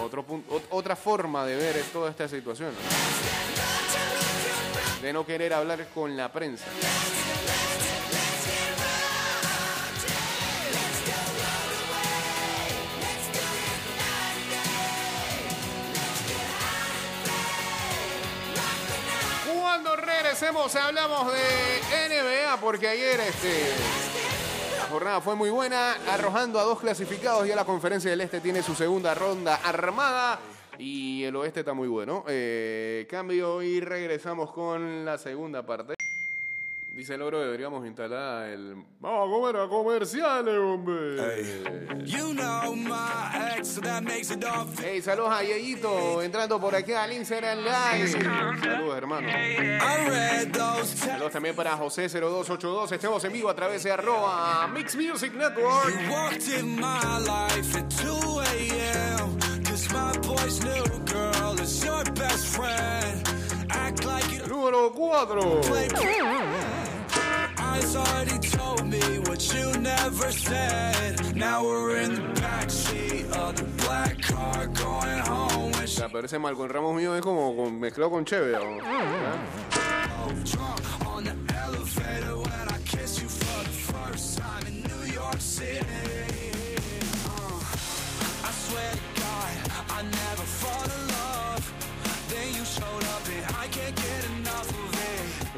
Otro 0.00 0.24
pun- 0.24 0.44
ot- 0.48 0.62
otra 0.70 0.94
forma 0.94 1.44
de 1.44 1.56
ver 1.56 1.82
toda 1.92 2.10
esta 2.10 2.28
situación. 2.28 2.70
De 5.02 5.12
no 5.12 5.26
querer 5.26 5.54
hablar 5.54 5.88
con 5.92 6.16
la 6.16 6.30
prensa. 6.30 6.66
Regresemos 20.38 20.76
hablamos 20.76 21.32
de 21.32 22.08
NBA 22.10 22.60
porque 22.60 22.86
ayer 22.86 23.18
este, 23.20 23.72
la 24.76 24.84
jornada 24.84 25.20
fue 25.22 25.34
muy 25.34 25.48
buena, 25.48 25.92
arrojando 26.12 26.60
a 26.60 26.64
dos 26.64 26.78
clasificados. 26.78 27.48
Ya 27.48 27.56
la 27.56 27.64
conferencia 27.64 28.10
del 28.10 28.20
Este 28.20 28.42
tiene 28.42 28.62
su 28.62 28.74
segunda 28.74 29.14
ronda 29.14 29.54
armada 29.64 30.38
y 30.78 31.24
el 31.24 31.36
Oeste 31.36 31.60
está 31.60 31.72
muy 31.72 31.88
bueno. 31.88 32.22
Eh, 32.28 33.06
cambio 33.08 33.62
y 33.62 33.80
regresamos 33.80 34.52
con 34.52 35.06
la 35.06 35.16
segunda 35.16 35.64
parte. 35.64 35.95
Dice 36.96 37.12
el 37.12 37.20
oro, 37.20 37.38
deberíamos 37.40 37.86
instalar 37.86 38.48
el... 38.48 38.74
Vamos 39.00 39.28
a 39.28 39.30
comer 39.30 39.56
a 39.58 39.68
comerciales, 39.68 40.56
hombre. 40.56 41.44
You 42.06 42.32
know 42.32 42.74
my 42.74 43.52
ex, 43.54 43.68
so 43.68 43.82
that 43.82 44.02
makes 44.02 44.30
it 44.30 44.42
all. 44.42 44.66
Hey, 44.82 45.02
saludos 45.02 45.30
a 45.30 45.42
Yeyito, 45.42 46.22
entrando 46.22 46.58
por 46.58 46.74
aquí 46.74 46.92
al 46.92 47.12
Instagram 47.12 47.58
Live. 47.58 48.12
Saludos, 48.62 48.96
hermano. 48.96 49.28
Saludos 50.86 51.32
también 51.32 51.54
para 51.54 51.76
José0282. 51.76 52.92
Estemos 52.92 53.22
en 53.24 53.32
vivo 53.34 53.50
a 53.50 53.54
través 53.54 53.82
de 53.82 53.92
arroba 53.92 54.66
Mix 54.68 54.96
Music 54.96 55.34
Network. 55.34 55.90
You 55.90 56.10
walked 56.10 56.48
in 56.48 56.76
my 56.76 57.18
life 57.18 57.76
at 57.76 57.90
2 57.90 58.40
a.m. 58.40 59.38
Cause 59.64 59.86
my 59.92 60.16
boy's 60.26 60.64
new 60.64 61.04
girl 61.04 61.60
is 61.60 61.84
your 61.84 62.04
best 62.14 62.46
friend. 62.56 63.22
Act 63.68 64.06
like 64.06 64.32
you 64.32 64.46
Número 64.66 64.90
4. 64.90 66.65
Eyes 67.76 67.94
already 67.96 68.38
told 68.48 68.86
me 68.86 69.00
what 69.28 69.52
you 69.54 69.72
never 69.80 70.30
said. 70.32 71.36
Now 71.36 71.62
we're 71.64 71.98
in 71.98 72.14
the 72.14 72.20
backseat 72.40 73.30
of 73.36 73.56
the 73.56 73.64
black 73.84 74.20
car 74.22 74.66
going 74.68 75.18
home. 75.18 75.72
When 75.72 75.86
she 75.86 76.02
pero 76.10 76.24
ese 76.24 76.38
Malcolm 76.38 76.68
Ramos 76.70 76.94
mío 76.96 77.14
es 77.16 77.22
como 77.22 77.54
con- 77.54 77.78
mezclado 77.78 78.10
con 78.10 78.24
Cheve. 78.24 78.52
¿no? 78.52 78.78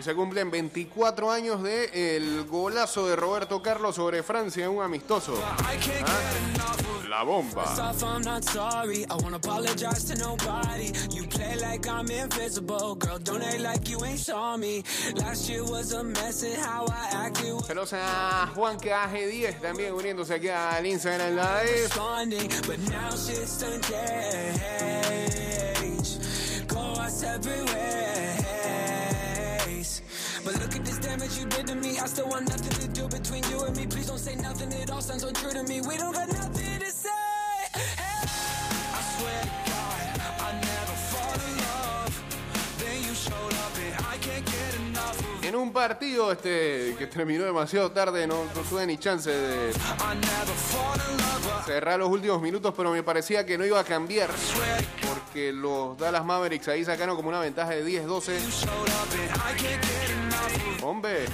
Se 0.08 0.14
cumplen 0.14 0.50
24 0.50 1.30
años 1.30 1.62
de 1.62 2.16
el 2.16 2.46
golazo 2.46 3.06
de 3.06 3.14
Roberto 3.14 3.60
Carlos 3.60 3.94
sobre 3.94 4.22
Francia 4.22 4.70
un 4.70 4.82
amistoso. 4.82 5.34
It. 5.34 7.10
La 7.10 7.24
bomba. 7.24 7.66
Saludos 17.66 17.92
a 17.92 18.50
Juan 18.54 18.78
KG10 18.78 19.60
también 19.60 19.92
uniéndose 19.92 20.34
aquí 20.34 20.48
al 20.48 20.86
Instagram 20.86 21.36
Live. 21.36 21.90
Go 26.68 26.94
our 27.00 27.08
separate 27.08 27.64
ways. 27.64 28.47
Damage 31.08 31.38
you 31.38 31.46
did 31.46 31.66
to 31.66 31.74
me. 31.74 31.98
I 31.98 32.06
still 32.06 32.28
want 32.28 32.48
nothing 32.48 32.76
to 32.84 32.88
do 32.88 33.08
between 33.08 33.42
you 33.50 33.58
and 33.64 33.74
me. 33.76 33.86
Please 33.86 34.08
don't 34.08 34.18
say 34.18 34.34
nothing. 34.36 34.70
It 34.72 34.90
all 34.90 35.00
sounds 35.00 35.22
so 35.22 35.30
true 35.32 35.52
to 35.52 35.62
me. 35.64 35.80
We 35.80 35.96
don't 35.96 36.12
got 36.12 36.28
nothing 36.28 36.80
to 36.84 36.90
say. 37.04 37.08
Hey. 37.72 38.28
I 38.98 39.00
swear 39.14 39.40
to 39.48 39.56
God, 39.70 40.00
I 40.46 40.50
never 40.70 40.96
fall 41.10 41.38
in 41.48 41.54
love. 41.66 42.12
Then 42.80 42.98
you 43.06 43.14
showed 43.14 43.54
up 43.64 43.74
and 43.84 43.94
I 44.12 44.16
can't 44.26 44.44
get 44.44 44.72
enough 44.82 45.18
of 45.18 45.44
it. 45.44 45.48
En 45.48 45.54
un 45.54 45.72
partido 45.72 46.30
este 46.30 46.94
que 46.98 47.06
terminó 47.06 47.44
demasiado 47.44 47.90
tarde, 47.90 48.26
no, 48.26 48.44
no 48.54 48.60
tuve 48.68 48.86
ni 48.86 48.98
chance 48.98 49.30
de 49.30 49.72
cerrar 51.64 51.98
los 51.98 52.10
últimos 52.10 52.42
minutos, 52.42 52.74
pero 52.76 52.90
me 52.92 53.02
parecía 53.02 53.46
que 53.46 53.56
no 53.56 53.64
iba 53.64 53.80
a 53.80 53.84
cambiar 53.84 54.28
porque 55.06 55.52
los 55.52 55.96
Dallas 55.96 56.24
Mavericks 56.24 56.68
ahí 56.68 56.84
sacaron 56.84 57.16
como 57.16 57.30
una 57.30 57.40
ventaja 57.40 57.70
de 57.70 57.86
10-12. 57.86 58.38
Hombre. 60.82 61.26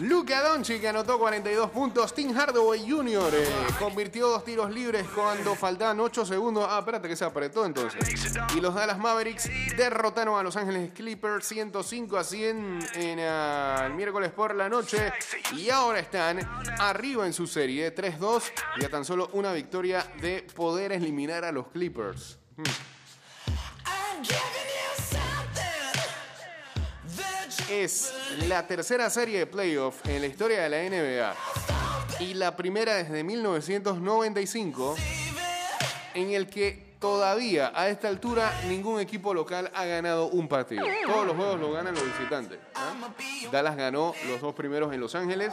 Luka 0.00 0.42
Doncic 0.42 0.84
anotó 0.86 1.18
42 1.18 1.70
puntos. 1.70 2.14
Tim 2.14 2.34
Hardaway 2.36 2.88
Jr. 2.90 3.32
eh, 3.32 3.46
convirtió 3.78 4.28
dos 4.28 4.44
tiros 4.44 4.70
libres 4.70 5.06
cuando 5.14 5.54
faltaban 5.54 6.00
8 6.00 6.26
segundos. 6.26 6.66
Ah, 6.68 6.78
espérate 6.80 7.08
que 7.08 7.16
se 7.16 7.24
apretó 7.24 7.64
entonces. 7.64 8.34
Y 8.56 8.60
los 8.60 8.74
Dallas 8.74 8.98
Mavericks 8.98 9.48
derrotaron 9.76 10.38
a 10.38 10.42
Los 10.42 10.56
Ángeles 10.56 10.90
Clippers 10.92 11.46
105 11.46 12.16
a 12.16 12.24
100 12.24 12.78
en, 12.94 13.20
ah, 13.20 13.84
el 13.86 13.94
miércoles 13.94 14.32
por 14.32 14.54
la 14.54 14.68
noche. 14.68 15.12
Y 15.56 15.70
ahora 15.70 16.00
están 16.00 16.40
arriba 16.78 17.26
en 17.26 17.32
su 17.32 17.46
serie 17.46 17.94
3-2 17.94 18.42
y 18.80 18.84
a 18.84 18.88
tan 18.88 19.04
solo 19.04 19.30
una 19.32 19.52
victoria 19.52 20.06
de 20.20 20.46
poder 20.54 20.92
eliminar 20.92 21.44
a 21.44 21.52
los 21.52 21.68
Clippers. 21.68 22.38
I'm 24.16 24.22
Es 27.70 28.12
la 28.46 28.66
tercera 28.66 29.08
serie 29.08 29.38
de 29.38 29.46
playoff 29.46 30.06
en 30.06 30.20
la 30.20 30.26
historia 30.26 30.62
de 30.62 30.68
la 30.68 30.82
NBA 30.82 31.34
y 32.20 32.34
la 32.34 32.56
primera 32.56 32.94
desde 32.94 33.24
1995 33.24 34.96
en 36.14 36.30
el 36.30 36.48
que 36.48 36.94
todavía 37.00 37.72
a 37.74 37.88
esta 37.88 38.08
altura 38.08 38.52
ningún 38.68 39.00
equipo 39.00 39.32
local 39.32 39.70
ha 39.74 39.84
ganado 39.86 40.26
un 40.26 40.46
partido. 40.46 40.86
Todos 41.06 41.26
los 41.26 41.36
juegos 41.36 41.60
lo 41.60 41.72
ganan 41.72 41.94
los 41.94 42.04
visitantes. 42.04 42.58
¿ah? 42.74 42.92
Dallas 43.50 43.76
ganó 43.76 44.14
los 44.28 44.40
dos 44.40 44.54
primeros 44.54 44.92
en 44.92 45.00
Los 45.00 45.14
Ángeles. 45.14 45.52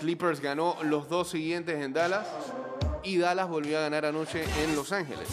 Clippers 0.00 0.40
ganó 0.40 0.76
los 0.82 1.08
dos 1.08 1.30
siguientes 1.30 1.82
en 1.82 1.92
Dallas. 1.92 2.26
Y 3.02 3.18
Dallas 3.18 3.48
volvió 3.48 3.78
a 3.78 3.82
ganar 3.82 4.04
anoche 4.04 4.44
en 4.62 4.76
Los 4.76 4.92
Ángeles. 4.92 5.28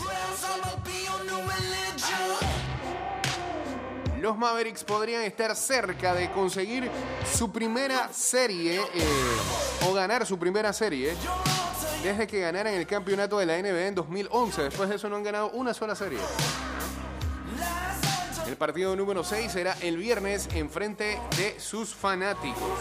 Los 4.26 4.40
Mavericks 4.40 4.84
podrían 4.84 5.22
estar 5.22 5.56
cerca 5.56 6.16
de 6.16 6.32
conseguir 6.32 6.90
su 7.32 7.52
primera 7.52 8.12
serie 8.12 8.82
eh, 8.82 9.04
o 9.88 9.94
ganar 9.94 10.26
su 10.26 10.40
primera 10.40 10.74
serie 10.74 11.14
desde 12.02 12.26
que 12.26 12.40
ganaran 12.40 12.74
el 12.74 12.88
campeonato 12.88 13.38
de 13.38 13.46
la 13.46 13.56
NBA 13.62 13.86
en 13.86 13.94
2011. 13.94 14.64
Después 14.64 14.90
de 14.90 14.96
eso 14.96 15.10
no 15.10 15.18
han 15.18 15.24
ganado 15.24 15.52
una 15.52 15.76
sola 15.76 15.94
serie. 15.94 16.18
El 18.48 18.58
partido 18.58 18.96
número 18.96 19.24
6 19.24 19.52
será 19.52 19.78
el 19.82 19.96
viernes 19.96 20.50
en 20.56 20.72
frente 20.72 21.20
de 21.38 21.60
sus 21.60 21.94
fanáticos. 21.94 22.80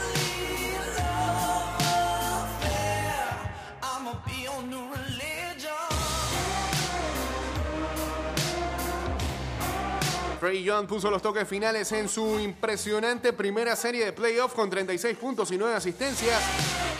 Trey 10.44 10.62
Young 10.62 10.87
puso 10.87 11.11
los 11.11 11.22
toques 11.22 11.48
finales 11.48 11.90
en 11.92 12.07
su 12.07 12.38
impresionante 12.38 13.33
primera 13.33 13.74
serie 13.74 14.04
de 14.04 14.12
playoff 14.12 14.52
con 14.52 14.68
36 14.68 15.16
puntos 15.16 15.50
y 15.52 15.57
9 15.57 15.74
asistencias. 15.74 16.38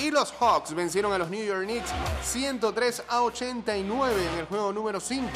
Y 0.01 0.11
los 0.11 0.33
Hawks 0.33 0.75
vencieron 0.75 1.13
a 1.13 1.19
los 1.19 1.29
New 1.29 1.45
York 1.45 1.65
Knicks 1.65 1.91
103 2.23 3.03
a 3.07 3.23
89 3.23 4.29
en 4.33 4.39
el 4.39 4.47
juego 4.47 4.73
número 4.73 4.99
5. 4.99 5.29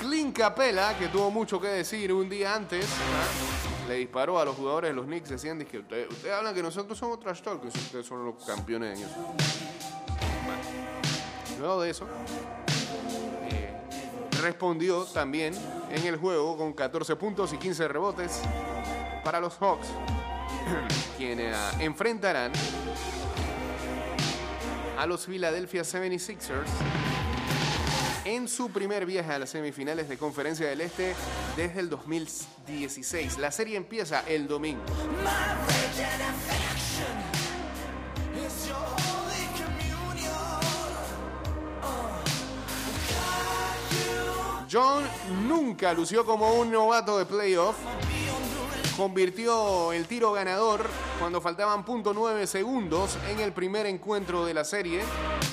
Clint 0.00 0.36
Capella, 0.36 0.98
que 0.98 1.08
tuvo 1.08 1.30
mucho 1.30 1.58
que 1.58 1.68
decir 1.68 2.12
un 2.12 2.28
día 2.28 2.54
antes, 2.54 2.84
¿ah? 2.84 3.88
le 3.88 3.94
disparó 3.94 4.38
a 4.38 4.44
los 4.44 4.54
jugadores 4.54 4.90
de 4.90 4.96
los 4.96 5.06
Knicks. 5.06 5.30
Decían 5.30 5.64
que 5.64 5.78
ustedes, 5.78 6.08
hablan 6.30 6.54
que 6.54 6.62
nosotros 6.62 6.98
somos 6.98 7.20
trash 7.20 7.40
talkers, 7.40 7.74
ustedes 7.74 8.04
son 8.04 8.22
los 8.22 8.44
campeones 8.44 9.00
eso. 9.00 9.16
Bueno, 10.44 10.62
luego 11.58 11.80
de 11.80 11.88
eso, 11.88 12.06
respondió 14.46 15.02
también 15.06 15.54
en 15.90 16.06
el 16.06 16.16
juego 16.16 16.56
con 16.56 16.72
14 16.72 17.16
puntos 17.16 17.52
y 17.52 17.56
15 17.56 17.88
rebotes 17.88 18.42
para 19.24 19.40
los 19.40 19.54
Hawks, 19.58 19.88
quienes 21.18 21.52
ah, 21.52 21.72
enfrentarán 21.80 22.52
a 24.96 25.04
los 25.04 25.26
Philadelphia 25.26 25.82
76ers 25.82 26.68
en 28.24 28.46
su 28.46 28.70
primer 28.70 29.04
viaje 29.04 29.32
a 29.32 29.38
las 29.40 29.50
semifinales 29.50 30.08
de 30.08 30.16
Conferencia 30.16 30.68
del 30.68 30.80
Este 30.80 31.14
desde 31.56 31.80
el 31.80 31.90
2016. 31.90 33.38
La 33.38 33.50
serie 33.50 33.76
empieza 33.76 34.22
el 34.28 34.46
domingo. 34.46 34.82
John 44.76 45.04
nunca 45.48 45.94
lució 45.94 46.26
como 46.26 46.52
un 46.52 46.70
novato 46.70 47.16
de 47.16 47.24
playoff. 47.24 47.76
Convirtió 48.94 49.90
el 49.94 50.06
tiro 50.06 50.32
ganador 50.32 50.86
cuando 51.18 51.40
faltaban 51.40 51.82
.9 51.82 52.44
segundos 52.44 53.16
en 53.30 53.40
el 53.40 53.52
primer 53.52 53.86
encuentro 53.86 54.44
de 54.44 54.52
la 54.52 54.64
serie 54.64 55.00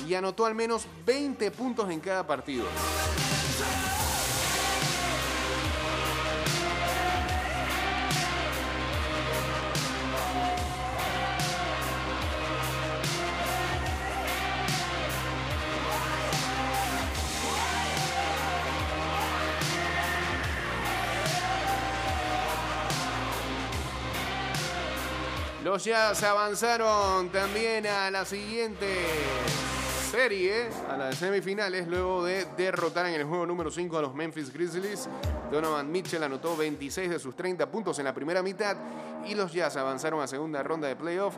y 0.05 0.13
anotó 0.15 0.45
al 0.45 0.55
menos 0.55 0.87
20 1.05 1.51
puntos 1.51 1.89
en 1.89 2.01
cada 2.01 2.27
partido. 2.27 2.65
Los 25.73 25.85
Jazz 25.85 26.21
avanzaron 26.21 27.29
también 27.29 27.87
a 27.87 28.11
la 28.11 28.25
siguiente 28.25 28.85
serie, 30.11 30.69
a 30.87 30.95
las 30.95 31.15
semifinales, 31.15 31.87
luego 31.87 32.23
de 32.23 32.45
derrotar 32.55 33.07
en 33.07 33.15
el 33.15 33.23
juego 33.23 33.47
número 33.47 33.71
5 33.71 33.97
a 33.97 34.03
los 34.03 34.13
Memphis 34.13 34.53
Grizzlies. 34.53 35.09
Donovan 35.51 35.91
Mitchell 35.91 36.21
anotó 36.21 36.55
26 36.55 37.09
de 37.09 37.17
sus 37.17 37.35
30 37.35 37.71
puntos 37.71 37.97
en 37.97 38.05
la 38.05 38.13
primera 38.13 38.43
mitad 38.43 38.77
y 39.25 39.33
los 39.33 39.51
Jazz 39.51 39.75
avanzaron 39.75 40.21
a 40.21 40.27
segunda 40.27 40.61
ronda 40.61 40.87
de 40.87 40.95
playoff, 40.95 41.33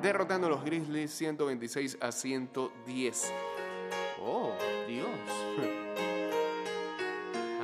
derrotando 0.00 0.46
a 0.46 0.50
los 0.50 0.64
Grizzlies 0.64 1.10
126 1.10 1.98
a 2.00 2.12
110. 2.12 3.32
Oh, 4.24 4.52
Dios. 4.86 5.08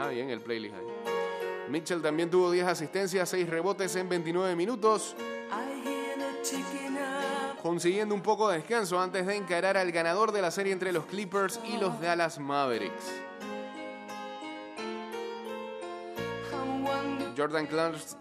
Ah, 0.00 0.08
bien 0.08 0.30
el 0.30 0.40
playlist 0.40 0.76
ahí. 0.76 1.70
Mitchell 1.70 2.00
también 2.00 2.30
tuvo 2.30 2.52
10 2.52 2.68
asistencias, 2.68 3.28
6 3.28 3.48
rebotes 3.48 3.96
en 3.96 4.08
29 4.08 4.54
minutos 4.54 5.16
consiguiendo 7.62 8.14
un 8.14 8.22
poco 8.22 8.48
de 8.48 8.58
descanso 8.58 9.00
antes 9.00 9.26
de 9.26 9.36
encarar 9.36 9.76
al 9.76 9.90
ganador 9.92 10.32
de 10.32 10.42
la 10.42 10.50
serie 10.50 10.72
entre 10.72 10.92
los 10.92 11.04
Clippers 11.06 11.60
y 11.64 11.76
los 11.78 12.00
Dallas 12.00 12.38
Mavericks. 12.38 13.04
Jordan, 17.36 17.68
Clarks- 17.68 18.16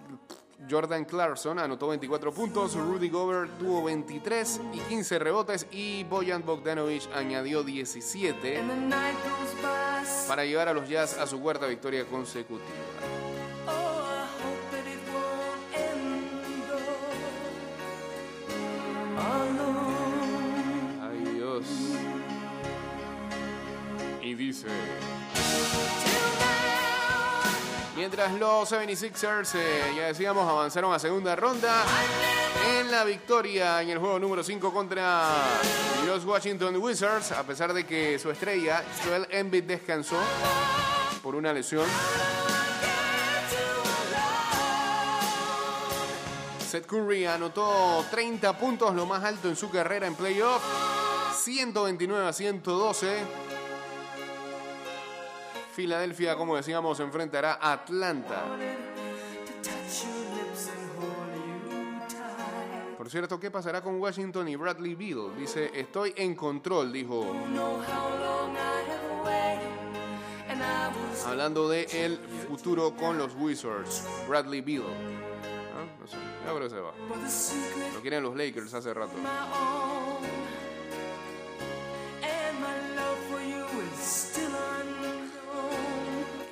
Jordan 0.70 1.06
Clarkson 1.06 1.58
anotó 1.60 1.88
24 1.88 2.32
puntos, 2.34 2.76
Rudy 2.76 3.10
Gobert 3.10 3.58
tuvo 3.58 3.84
23 3.86 4.62
y 4.74 4.80
15 4.80 5.18
rebotes 5.20 5.66
y 5.72 6.04
Bojan 6.04 6.44
Bogdanovic 6.46 7.04
añadió 7.16 7.64
17 7.64 8.62
para 10.28 10.44
llevar 10.46 10.68
a 10.68 10.74
los 10.74 10.88
Jazz 10.90 11.18
a 11.18 11.26
su 11.26 11.40
cuarta 11.40 11.66
victoria 11.68 12.06
consecutiva. 12.06 12.68
Mientras 27.96 28.32
los 28.34 28.72
76ers, 28.72 29.56
eh, 29.56 29.94
ya 29.98 30.08
decíamos, 30.08 30.50
avanzaron 30.50 30.94
a 30.94 31.00
segunda 31.00 31.36
ronda 31.36 31.84
en 32.80 32.92
la 32.92 33.04
victoria 33.04 33.82
en 33.82 33.90
el 33.90 33.98
juego 33.98 34.20
número 34.20 34.44
5 34.44 34.72
contra 34.72 35.30
los 36.06 36.24
Washington 36.24 36.78
Wizards, 36.78 37.32
a 37.32 37.44
pesar 37.44 37.74
de 37.74 37.86
que 37.86 38.18
su 38.20 38.30
estrella, 38.32 38.84
Joel 39.04 39.28
Embiid, 39.30 39.64
descansó 39.64 40.18
por 41.22 41.36
una 41.36 41.52
lesión. 41.52 41.86
Seth 46.68 46.86
Curry 46.86 47.26
anotó 47.26 48.06
30 48.12 48.58
puntos, 48.58 48.94
lo 48.94 49.06
más 49.06 49.24
alto 49.24 49.48
en 49.48 49.56
su 49.56 49.70
carrera 49.70 50.06
en 50.06 50.16
playoff. 50.16 50.62
129 51.36 52.28
a 52.28 52.34
112. 52.34 53.47
Filadelfia, 55.78 56.36
como 56.36 56.56
decíamos, 56.56 57.00
enfrentará 57.02 57.60
a 57.62 57.74
Atlanta. 57.74 58.46
Por 62.98 63.08
cierto, 63.12 63.40
¿qué 63.40 63.52
pasará 63.52 63.84
con 63.84 64.02
Washington 64.02 64.48
y 64.48 64.56
Bradley 64.56 64.96
Beal? 64.96 65.38
Dice, 65.38 65.70
estoy 65.76 66.16
en 66.18 66.34
control, 66.34 66.92
dijo. 66.92 67.32
Hablando 71.28 71.70
de 71.70 71.84
el 71.92 72.18
futuro 72.48 72.96
con 72.96 73.20
los 73.20 73.36
Wizards, 73.36 74.04
Bradley 74.28 74.62
Beal. 74.62 74.82
Ah, 74.82 75.86
No 76.00 76.08
sé, 76.08 76.18
que 76.60 76.70
se 76.72 76.80
va. 76.80 76.92
Lo 77.94 78.02
quieren 78.02 78.24
los 78.24 78.36
Lakers 78.36 78.74
hace 78.74 78.96
rato. 78.96 79.14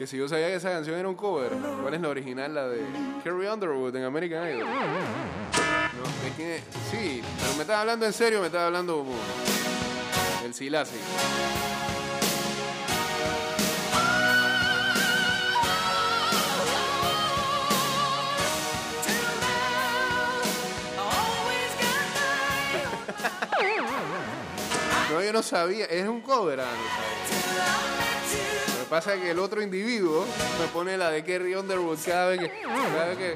Que 0.06 0.10
si 0.10 0.18
yo 0.18 0.30
sabía 0.30 0.50
que 0.50 0.54
esa 0.58 0.70
canción 0.70 1.00
era 1.00 1.10
un 1.10 1.16
cover, 1.16 1.52
¿cuál 1.82 1.96
es 1.96 2.00
la 2.00 2.10
original? 2.10 2.54
La 2.54 2.68
de 2.68 2.80
Carrie 3.24 3.52
Underwood 3.52 3.96
en 3.96 4.04
American 4.04 4.48
Idol. 4.48 4.60
No, 4.68 6.04
¿de 6.24 6.32
quién 6.36 6.50
es? 6.52 6.62
Sí, 6.92 7.24
pero 7.42 7.56
me 7.56 7.62
estaba 7.62 7.82
hablando 7.82 8.06
en 8.06 8.14
serio, 8.14 8.40
me 8.40 8.46
estaba 8.46 8.68
hablando 8.68 8.98
como 8.98 9.16
el 10.46 10.54
Silasi. 10.54 10.98
No, 25.12 25.24
yo 25.24 25.32
no 25.34 25.42
sabía, 25.42 25.86
es 25.86 26.08
un 26.08 26.22
cover, 26.22 26.60
ah, 26.60 26.66
no 26.66 26.84
sabía. 28.30 28.75
Pasa 28.90 29.16
que 29.16 29.32
el 29.32 29.40
otro 29.40 29.62
individuo 29.62 30.26
me 30.60 30.68
pone 30.68 30.98
la 30.98 31.10
de 31.10 31.24
Kerry 31.24 31.56
Underwood 31.56 31.98
cada 32.06 32.28
vez 32.28 32.40
que, 32.40 32.52
cada 32.62 33.08
vez 33.08 33.18
que, 33.18 33.36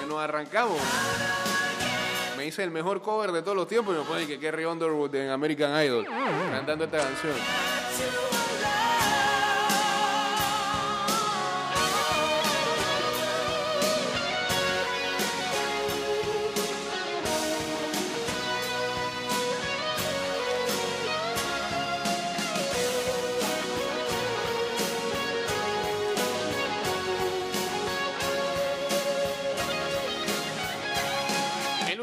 que 0.00 0.06
nos 0.08 0.18
arrancamos. 0.18 0.78
Me 2.36 2.46
hice 2.46 2.64
el 2.64 2.70
mejor 2.70 3.02
cover 3.02 3.32
de 3.32 3.42
todos 3.42 3.56
los 3.56 3.68
tiempos 3.68 3.94
y 3.94 3.98
me 3.98 4.04
pone 4.04 4.26
que 4.26 4.38
Kerry 4.40 4.64
Underwood 4.64 5.14
en 5.14 5.30
American 5.30 5.84
Idol 5.84 6.06
cantando 6.50 6.84
esta 6.84 6.98
canción. 6.98 7.34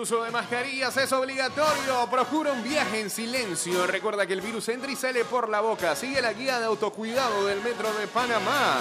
Uso 0.07 0.23
de 0.23 0.31
mascarillas 0.31 0.95
es 0.95 1.11
obligatorio. 1.11 2.07
Procura 2.09 2.53
un 2.53 2.63
viaje 2.63 3.01
en 3.01 3.09
silencio. 3.09 3.85
Recuerda 3.85 4.25
que 4.25 4.31
el 4.31 4.39
virus 4.39 4.69
entra 4.69 4.89
y 4.89 4.95
sale 4.95 5.25
por 5.25 5.49
la 5.49 5.59
boca. 5.59 5.97
Sigue 5.97 6.21
la 6.21 6.31
guía 6.31 6.61
de 6.61 6.65
autocuidado 6.65 7.45
del 7.45 7.61
Metro 7.61 7.93
de 7.93 8.07
Panamá. 8.07 8.79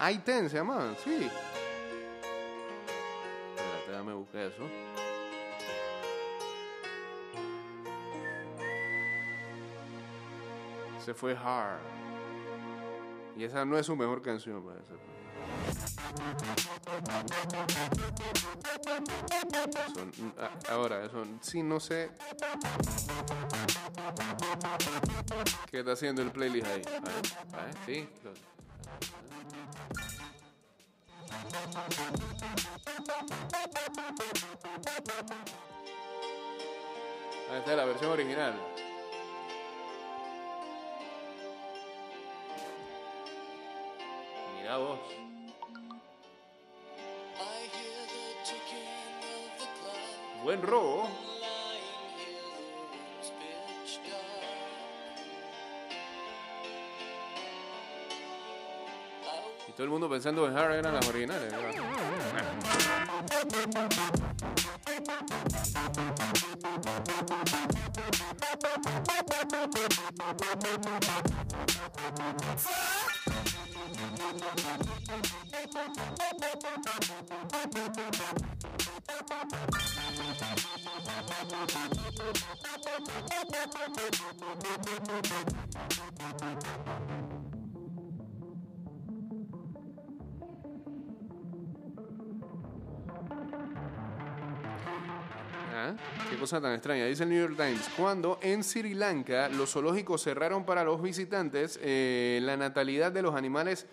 I-10 0.00 0.48
se 0.48 0.56
llama, 0.56 0.94
sí. 1.04 1.28
eso. 4.34 4.99
Se 11.04 11.14
fue 11.14 11.36
Hard. 11.36 11.80
Y 13.36 13.44
esa 13.44 13.64
no 13.64 13.78
es 13.78 13.86
su 13.86 13.96
mejor 13.96 14.20
canción, 14.22 14.62
parece. 14.64 14.92
Son- 19.94 20.34
a- 20.38 20.72
ahora, 20.72 21.04
eso 21.04 21.24
sí, 21.40 21.62
no 21.62 21.80
sé. 21.80 22.10
¿Qué 25.70 25.78
está 25.80 25.92
haciendo 25.92 26.22
el 26.22 26.30
playlist 26.30 26.66
ahí? 26.66 26.82
A 27.52 27.64
ver, 27.64 27.74
sí. 27.86 28.08
la 37.76 37.84
versión 37.84 38.10
original. 38.10 38.54
Vos. 44.78 44.98
Buen 50.44 50.62
robo. 50.62 51.08
Y 59.68 59.72
todo 59.72 59.84
el 59.84 59.90
mundo 59.90 60.08
pensando 60.08 60.46
en 60.46 60.56
Hard 60.56 60.76
eran 60.76 60.94
las 60.94 61.08
originales. 61.08 61.52
¿no? 61.52 61.58
Ah, 95.72 95.94
Qué 96.28 96.36
cosa 96.36 96.60
tan 96.60 96.74
extraña. 96.74 97.06
Dice 97.06 97.22
el 97.24 97.30
New 97.30 97.40
York 97.40 97.56
Times. 97.56 97.88
Cuando 97.96 98.38
en 98.42 98.62
Sri 98.62 98.94
Lanka 98.94 99.48
los 99.48 99.72
zoológicos 99.72 100.22
cerraron 100.22 100.64
para 100.64 100.84
los 100.84 101.00
visitantes, 101.02 101.78
eh, 101.82 102.40
la 102.42 102.56
natalidad 102.56 103.12
de 103.12 103.22
los 103.22 103.34
animales 103.34 103.86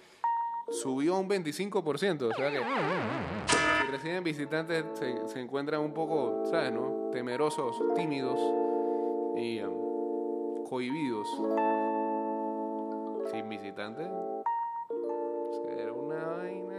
subió 0.69 1.17
un 1.17 1.29
25%. 1.29 2.29
O 2.29 2.33
sea 2.33 2.51
que 2.51 2.59
si 3.85 3.91
reciben 3.91 4.23
visitantes 4.23 4.85
se, 4.93 5.27
se 5.27 5.39
encuentran 5.39 5.81
un 5.81 5.93
poco, 5.93 6.43
¿sabes? 6.49 6.71
No? 6.71 7.09
Temerosos, 7.11 7.75
tímidos 7.95 8.39
y 9.35 9.61
um, 9.61 10.63
cohibidos. 10.63 11.27
Sin 13.31 13.49
visitantes. 13.49 14.07
Será 15.51 15.93
una 15.93 16.25
vaina. 16.25 16.75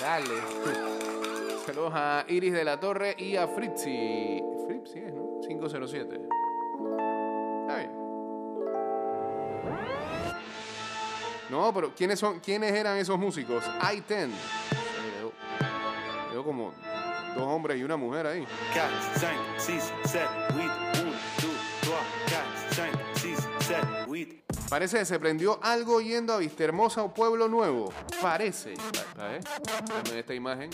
Dale. 0.00 0.26
Saludos 1.66 1.92
a 1.94 2.24
Iris 2.28 2.52
de 2.52 2.64
la 2.64 2.78
Torre 2.78 3.14
y 3.18 3.36
a 3.36 3.48
Fritzi. 3.48 4.40
Fritzi 4.66 5.00
es, 5.00 5.12
¿no? 5.12 5.40
507. 5.46 6.25
No, 11.50 11.72
pero 11.72 11.94
¿quiénes 11.94 12.18
son? 12.18 12.40
¿Quiénes 12.40 12.72
eran 12.72 12.96
esos 12.96 13.18
músicos? 13.18 13.64
I-10. 13.64 13.80
Ahí 13.80 14.02
Veo, 15.18 15.32
veo 16.32 16.44
como 16.44 16.72
dos 17.36 17.44
hombres 17.44 17.78
y 17.78 17.84
una 17.84 17.96
mujer 17.96 18.26
ahí. 18.26 18.46
4, 18.72 18.90
5, 19.14 19.32
6, 19.58 19.92
7, 20.06 20.28
8, 20.48 20.58
1, 20.58 20.70
2, 21.02 21.52
3, 22.26 22.38
4, 22.74 22.90
5, 22.90 22.98
6, 23.14 23.38
7, 23.60 23.86
8. 24.08 24.46
Parece 24.68 24.98
que 24.98 25.04
se 25.04 25.18
prendió 25.20 25.60
algo 25.62 26.00
yendo 26.00 26.32
a 26.32 26.38
Vistahermosa 26.38 27.04
o 27.04 27.14
Pueblo 27.14 27.46
Nuevo. 27.46 27.92
Parece. 28.20 28.74
Ver, 29.16 29.40
dame 29.86 30.18
esta 30.18 30.34
imagen. 30.34 30.70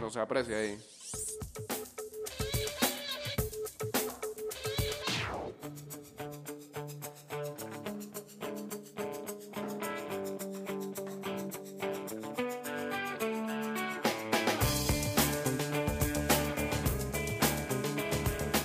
No 0.00 0.10
se 0.10 0.20
aprecia 0.20 0.56
ahí. 0.58 0.78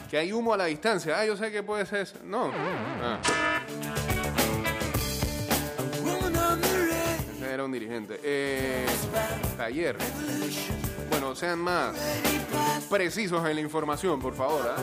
Que 0.09 0.17
hay 0.17 0.33
humo 0.33 0.53
a 0.53 0.57
la 0.57 0.65
distancia. 0.65 1.19
Ah, 1.19 1.25
yo 1.25 1.37
sé 1.37 1.51
que 1.51 1.61
puede 1.61 1.85
ser. 1.85 1.99
eso. 1.99 2.15
No. 2.23 2.51
Ah, 2.53 3.19
ese 7.35 7.53
era 7.53 7.63
un 7.63 7.71
dirigente. 7.71 8.19
Eh, 8.23 8.85
taller. 9.57 9.97
Bueno, 11.09 11.35
sean 11.35 11.59
más 11.59 11.95
precisos 12.89 13.47
en 13.47 13.55
la 13.55 13.61
información, 13.61 14.19
por 14.19 14.33
favor. 14.33 14.75
¿ah? 14.75 14.81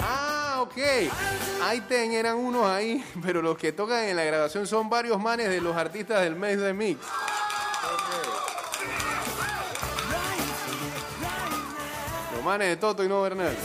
Ah, 0.00 0.58
ok. 0.62 0.78
Ahí 1.62 1.80
ten, 1.82 2.12
eran 2.12 2.36
unos 2.36 2.66
ahí, 2.66 3.04
pero 3.22 3.42
los 3.42 3.56
que 3.56 3.72
tocan 3.72 4.04
en 4.04 4.16
la 4.16 4.24
grabación 4.24 4.66
son 4.66 4.90
varios 4.90 5.20
manes 5.20 5.48
de 5.48 5.60
los 5.60 5.76
artistas 5.76 6.22
del 6.22 6.34
mes 6.34 6.58
de 6.58 6.72
Mix. 6.72 6.98
De 12.58 12.76
Toto 12.76 13.02
y 13.02 13.08
no 13.08 13.22
Bernal. 13.22 13.56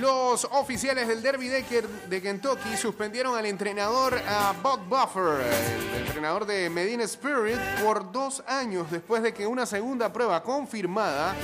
Los 0.00 0.46
oficiales 0.52 1.06
del 1.08 1.20
Derby 1.22 1.48
de, 1.48 1.64
Ker- 1.66 1.86
de 2.08 2.22
Kentucky 2.22 2.74
suspendieron 2.76 3.36
al 3.36 3.44
entrenador 3.44 4.18
Bob 4.62 4.80
Buffer, 4.88 5.40
el 5.94 6.06
entrenador 6.06 6.46
de 6.46 6.70
Medina 6.70 7.04
Spirit, 7.04 7.58
por 7.84 8.10
dos 8.10 8.42
años 8.46 8.90
después 8.90 9.22
de 9.22 9.34
que 9.34 9.46
una 9.46 9.66
segunda 9.66 10.10
prueba 10.10 10.42
confirmada 10.42 11.34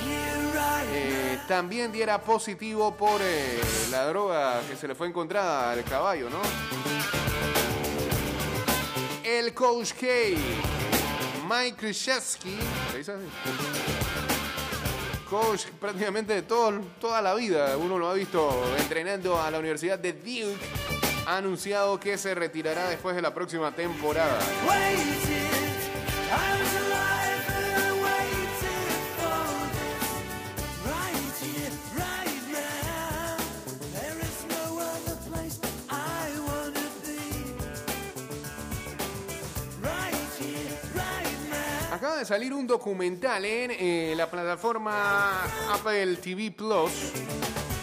eh, 0.93 1.39
también 1.47 1.93
diera 1.93 2.23
positivo 2.23 2.95
por 2.97 3.21
eh, 3.23 3.61
la 3.91 4.07
droga 4.07 4.61
que 4.69 4.75
se 4.77 4.89
le 4.89 4.95
fue 4.95 5.09
encontrada 5.09 5.73
al 5.73 5.85
caballo, 5.85 6.31
¿no? 6.31 6.41
El 9.23 9.53
coach 9.53 9.93
K, 9.93 10.07
Mike 11.47 11.77
Krzyzewski. 11.77 12.57
Coach 15.29 15.67
prácticamente 15.81 16.33
de 16.33 16.43
todo, 16.43 16.81
toda 17.01 17.21
la 17.21 17.35
vida. 17.35 17.77
Uno 17.77 17.99
lo 17.99 18.09
ha 18.09 18.15
visto 18.15 18.51
entrenando 18.79 19.41
a 19.41 19.51
la 19.51 19.59
Universidad 19.59 19.99
de 19.99 20.13
Duke. 20.13 20.57
Ha 21.27 21.39
anunciado 21.39 21.99
que 21.99 22.17
se 22.17 22.35
retirará 22.35 22.89
después 22.89 23.17
de 23.17 23.23
la 23.23 23.35
próxima 23.35 23.73
temporada. 23.73 24.39
Acaba 42.07 42.21
de 42.21 42.25
salir 42.25 42.55
un 42.55 42.69
documental 42.69 43.45
en 43.45 43.73
eh, 43.73 44.15
la 44.17 44.31
plataforma 44.31 45.43
Apple 45.73 46.15
TV 46.19 46.53
Plus 46.53 46.93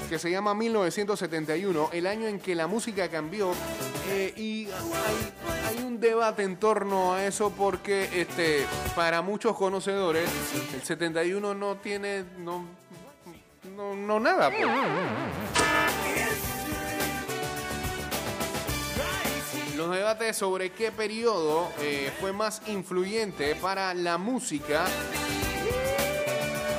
que 0.10 0.18
se 0.18 0.32
llama 0.32 0.54
1971, 0.54 1.90
el 1.92 2.08
año 2.08 2.28
en 2.28 2.40
que 2.40 2.56
la 2.56 2.66
música 2.66 3.10
cambió. 3.10 3.52
eh, 4.12 4.34
y 4.38 4.70
hay, 5.68 5.84
un 5.84 6.00
debate 6.00 6.44
en 6.44 6.56
torno 6.56 7.16
a 7.16 7.26
eso 7.26 7.50
porque 7.52 8.08
este, 8.14 8.66
para 8.96 9.22
muchos 9.22 9.58
conocedores 9.58 10.30
el 10.74 10.82
71 10.82 11.54
no 11.54 11.76
tiene 11.76 12.24
no, 12.38 12.64
no, 13.76 13.94
no 13.94 14.20
nada. 14.22 14.50
pues. 14.50 15.63
Los 19.84 19.92
debates 19.94 20.38
sobre 20.38 20.70
qué 20.70 20.94
periodo 20.94 21.70
eh, 21.82 22.10
fue 22.22 22.32
más 22.32 22.62
influyente 22.68 23.54
para 23.56 23.94
la 23.94 24.18
música 24.18 24.86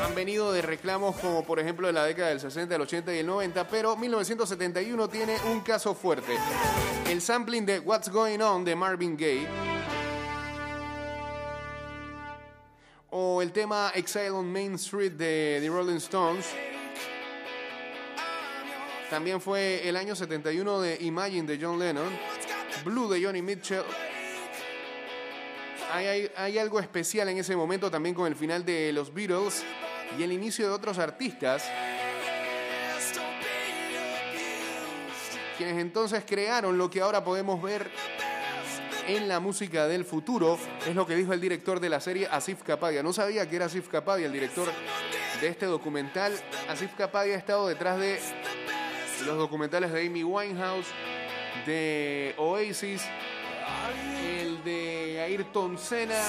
han 0.02 0.14
venido 0.14 0.50
de 0.52 0.62
reclamos 0.62 1.14
como 1.16 1.44
por 1.44 1.60
ejemplo 1.60 1.86
de 1.86 1.92
la 1.92 2.06
década 2.06 2.30
del 2.30 2.40
60, 2.40 2.74
el 2.74 2.80
80 2.80 3.14
y 3.14 3.18
el 3.18 3.26
90, 3.26 3.68
pero 3.68 3.94
1971 3.94 5.08
tiene 5.08 5.36
un 5.52 5.60
caso 5.60 5.94
fuerte. 5.94 6.34
El 7.06 7.20
sampling 7.20 7.66
de 7.66 7.78
What's 7.80 8.08
Going 8.08 8.40
On 8.40 8.64
de 8.64 8.74
Marvin 8.74 9.18
Gaye 9.18 9.48
o 13.10 13.42
el 13.42 13.52
tema 13.52 13.92
Exile 13.94 14.30
on 14.30 14.50
Main 14.50 14.76
Street 14.76 15.12
de 15.12 15.58
The 15.60 15.68
Rolling 15.68 15.96
Stones. 15.96 16.46
También 19.10 19.42
fue 19.42 19.86
el 19.86 19.94
año 19.96 20.16
71 20.16 20.80
de 20.80 20.96
Imagine 21.02 21.46
de 21.46 21.62
John 21.62 21.78
Lennon, 21.78 22.10
Blue 22.82 23.08
de 23.08 23.22
Johnny 23.22 23.42
Mitchell. 23.42 23.84
Hay, 25.92 26.58
algo 26.58 26.80
especial 26.80 27.28
en 27.28 27.38
ese 27.38 27.54
momento 27.54 27.88
también 27.90 28.14
con 28.16 28.26
el 28.26 28.34
final 28.34 28.64
de 28.64 28.92
los 28.92 29.14
Beatles 29.14 29.62
y 30.18 30.22
el 30.24 30.32
inicio 30.32 30.66
de 30.66 30.72
otros 30.72 30.98
artistas, 30.98 31.70
quienes 35.56 35.78
entonces 35.78 36.24
crearon 36.26 36.76
lo 36.76 36.90
que 36.90 37.00
ahora 37.00 37.22
podemos 37.22 37.62
ver 37.62 37.88
en 39.06 39.28
la 39.28 39.38
música 39.38 39.86
del 39.86 40.04
futuro, 40.04 40.58
es 40.84 40.96
lo 40.96 41.06
que 41.06 41.14
dijo 41.14 41.32
el 41.32 41.40
director 41.40 41.78
de 41.78 41.88
la 41.88 42.00
serie 42.00 42.26
Asif 42.26 42.62
Kapadia. 42.62 43.02
No 43.02 43.12
sabía 43.12 43.48
que 43.48 43.56
era 43.56 43.66
Asif 43.66 43.88
Kapadia 43.88 44.26
el 44.26 44.32
director 44.32 44.68
de 45.40 45.48
este 45.48 45.66
documental. 45.66 46.32
Asif 46.68 46.94
Kapadia 46.94 47.34
ha 47.34 47.38
estado 47.38 47.68
detrás 47.68 48.00
de 48.00 48.18
los 49.26 49.38
documentales 49.38 49.92
de 49.92 50.06
Amy 50.06 50.24
Winehouse, 50.24 50.86
de 51.66 52.34
Oasis, 52.36 53.02
el 54.22 54.62
de 54.64 55.20
Ayrton 55.22 55.78
Senna 55.78 56.20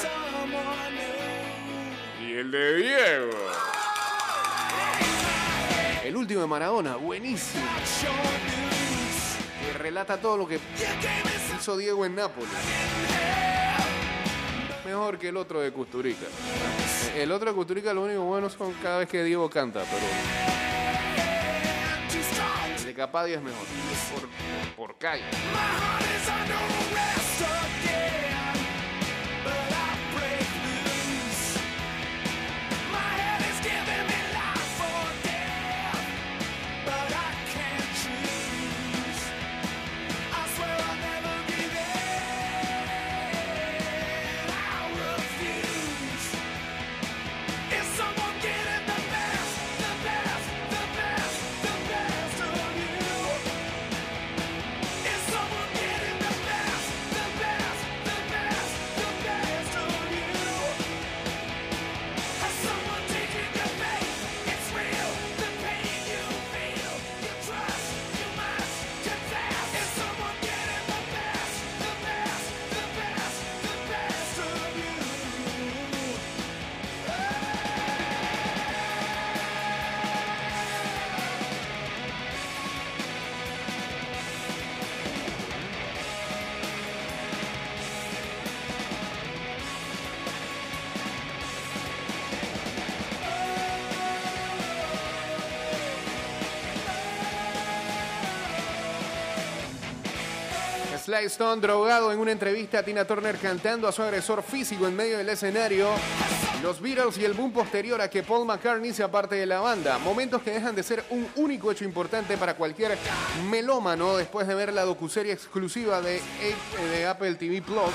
y 2.22 2.34
el 2.34 2.52
de 2.52 2.76
Diego. 2.78 3.32
El 6.04 6.16
último 6.16 6.42
de 6.42 6.48
Maradona, 6.48 6.96
buenísimo. 6.98 7.66
Que 9.62 9.78
relata 9.78 10.18
todo 10.18 10.38
lo 10.38 10.48
que 10.48 10.60
hizo 11.58 11.78
Diego 11.78 12.06
en 12.06 12.16
Nápoles. 12.16 12.50
Mejor 14.86 15.18
que 15.18 15.30
el 15.30 15.38
otro 15.38 15.62
de 15.62 15.72
Custurica. 15.72 16.28
El 17.18 17.32
otro 17.32 17.50
de 17.50 17.56
Custurica 17.56 17.92
lo 17.94 18.04
único 18.04 18.22
bueno 18.22 18.50
son 18.50 18.74
cada 18.74 19.00
vez 19.00 19.10
que 19.10 19.24
Diego 19.24 19.50
canta, 19.50 19.84
pero 19.84 20.06
el 22.78 22.86
de 22.86 22.94
Capadia 22.94 23.38
es 23.38 23.42
mejor. 23.42 23.66
Por 24.76 24.98
calle. 24.98 25.24
Stone 101.24 101.62
drogado 101.62 102.12
en 102.12 102.20
una 102.20 102.32
entrevista 102.32 102.80
a 102.80 102.84
Tina 102.84 103.06
Turner 103.06 103.38
cantando 103.38 103.88
a 103.88 103.92
su 103.92 104.04
agresor 104.04 104.44
físico 104.44 104.88
en 104.88 104.96
medio 104.96 105.18
del 105.18 105.30
escenario. 105.30 105.90
Los 106.62 106.82
Beatles 106.82 107.18
y 107.18 107.26
el 107.26 107.34
boom 107.34 107.52
posterior 107.52 108.02
a 108.02 108.10
que 108.10 108.24
Paul 108.24 108.46
McCartney 108.46 108.94
se 108.94 109.04
aparte 109.04 109.36
de 109.36 109.46
la 109.46 109.60
banda. 109.62 109.98
Momentos 110.00 110.42
que 110.42 110.52
dejan 110.52 110.76
de 110.76 110.84
ser 110.84 111.04
un 111.10 111.28
único 111.36 111.72
hecho 111.72 111.86
importante 111.86 112.38
para 112.38 112.56
cualquier 112.56 112.98
melómano 113.50 114.18
después 114.18 114.48
de 114.48 114.56
ver 114.56 114.74
la 114.74 114.84
docuserie 114.84 115.32
exclusiva 115.32 116.02
de 116.02 116.22
Apple 117.08 117.36
TV 117.36 117.62
Plus. 117.62 117.94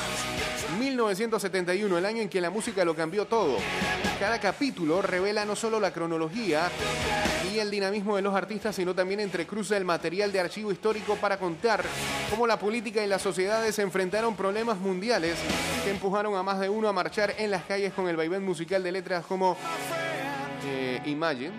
1971, 0.78 1.98
el 1.98 2.06
año 2.06 2.22
en 2.22 2.28
que 2.28 2.40
la 2.40 2.50
música 2.50 2.84
lo 2.84 2.94
cambió 2.94 3.26
todo. 3.26 3.56
Cada 4.18 4.38
capítulo 4.38 5.02
revela 5.02 5.44
no 5.44 5.56
solo 5.56 5.80
la 5.80 5.92
cronología 5.92 6.70
y 7.52 7.58
el 7.58 7.70
dinamismo 7.70 8.16
de 8.16 8.22
los 8.22 8.34
artistas, 8.34 8.76
sino 8.76 8.94
también 8.94 9.20
entrecruza 9.20 9.76
el 9.76 9.84
material 9.84 10.30
de 10.32 10.40
archivo 10.40 10.70
histórico 10.72 11.16
para 11.16 11.38
contar 11.38 11.84
cómo 12.30 12.46
la 12.46 12.58
política 12.58 13.04
y 13.04 13.08
las 13.08 13.22
sociedades 13.22 13.78
enfrentaron 13.78 14.36
problemas 14.36 14.78
mundiales 14.78 15.36
que 15.84 15.90
empujaron 15.90 16.34
a 16.36 16.42
más 16.42 16.60
de 16.60 16.68
uno 16.68 16.88
a 16.88 16.92
marchar 16.92 17.34
en 17.38 17.50
las 17.50 17.64
calles 17.64 17.92
con 17.92 18.08
el 18.08 18.16
vaivén 18.16 18.44
musical 18.44 18.82
de 18.82 18.92
letras 18.92 19.24
como 19.26 19.56
eh, 20.66 21.00
Imagine. 21.06 21.52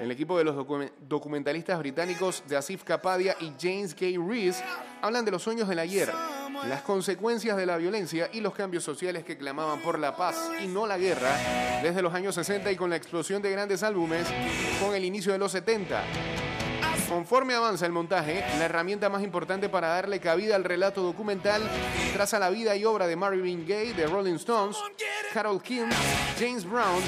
El 0.00 0.10
equipo 0.12 0.38
de 0.38 0.44
los 0.44 0.54
docu- 0.56 0.90
documentalistas 1.08 1.78
británicos 1.78 2.42
de 2.46 2.56
Kapadia 2.84 3.36
y 3.40 3.52
James 3.60 3.94
K. 3.94 4.06
Rees 4.28 4.62
hablan 5.02 5.24
de 5.24 5.30
los 5.32 5.42
sueños 5.42 5.68
del 5.68 5.80
ayer, 5.80 6.12
las 6.68 6.82
consecuencias 6.82 7.56
de 7.56 7.66
la 7.66 7.76
violencia 7.76 8.30
y 8.32 8.40
los 8.40 8.54
cambios 8.54 8.84
sociales 8.84 9.24
que 9.24 9.36
clamaban 9.36 9.80
por 9.80 9.98
la 9.98 10.16
paz 10.16 10.50
y 10.62 10.68
no 10.68 10.86
la 10.86 10.98
guerra 10.98 11.80
desde 11.82 12.00
los 12.02 12.14
años 12.14 12.34
60 12.36 12.70
y 12.70 12.76
con 12.76 12.90
la 12.90 12.96
explosión 12.96 13.42
de 13.42 13.50
grandes 13.50 13.82
álbumes 13.82 14.26
con 14.80 14.94
el 14.94 15.04
inicio 15.04 15.32
de 15.32 15.38
los 15.38 15.50
70. 15.52 16.02
Conforme 17.08 17.54
avanza 17.54 17.86
el 17.86 17.92
montaje, 17.92 18.44
la 18.58 18.66
herramienta 18.66 19.08
más 19.08 19.22
importante 19.22 19.68
para 19.68 19.88
darle 19.88 20.20
cabida 20.20 20.56
al 20.56 20.64
relato 20.64 21.02
documental 21.02 21.62
traza 22.12 22.38
la 22.38 22.50
vida 22.50 22.76
y 22.76 22.84
obra 22.84 23.06
de 23.06 23.16
Marvin 23.16 23.66
Gaye, 23.66 23.94
de 23.94 24.06
Rolling 24.06 24.34
Stones, 24.34 24.76
Carol 25.32 25.62
King, 25.62 25.86
James 26.38 26.64
Brown 26.64 27.02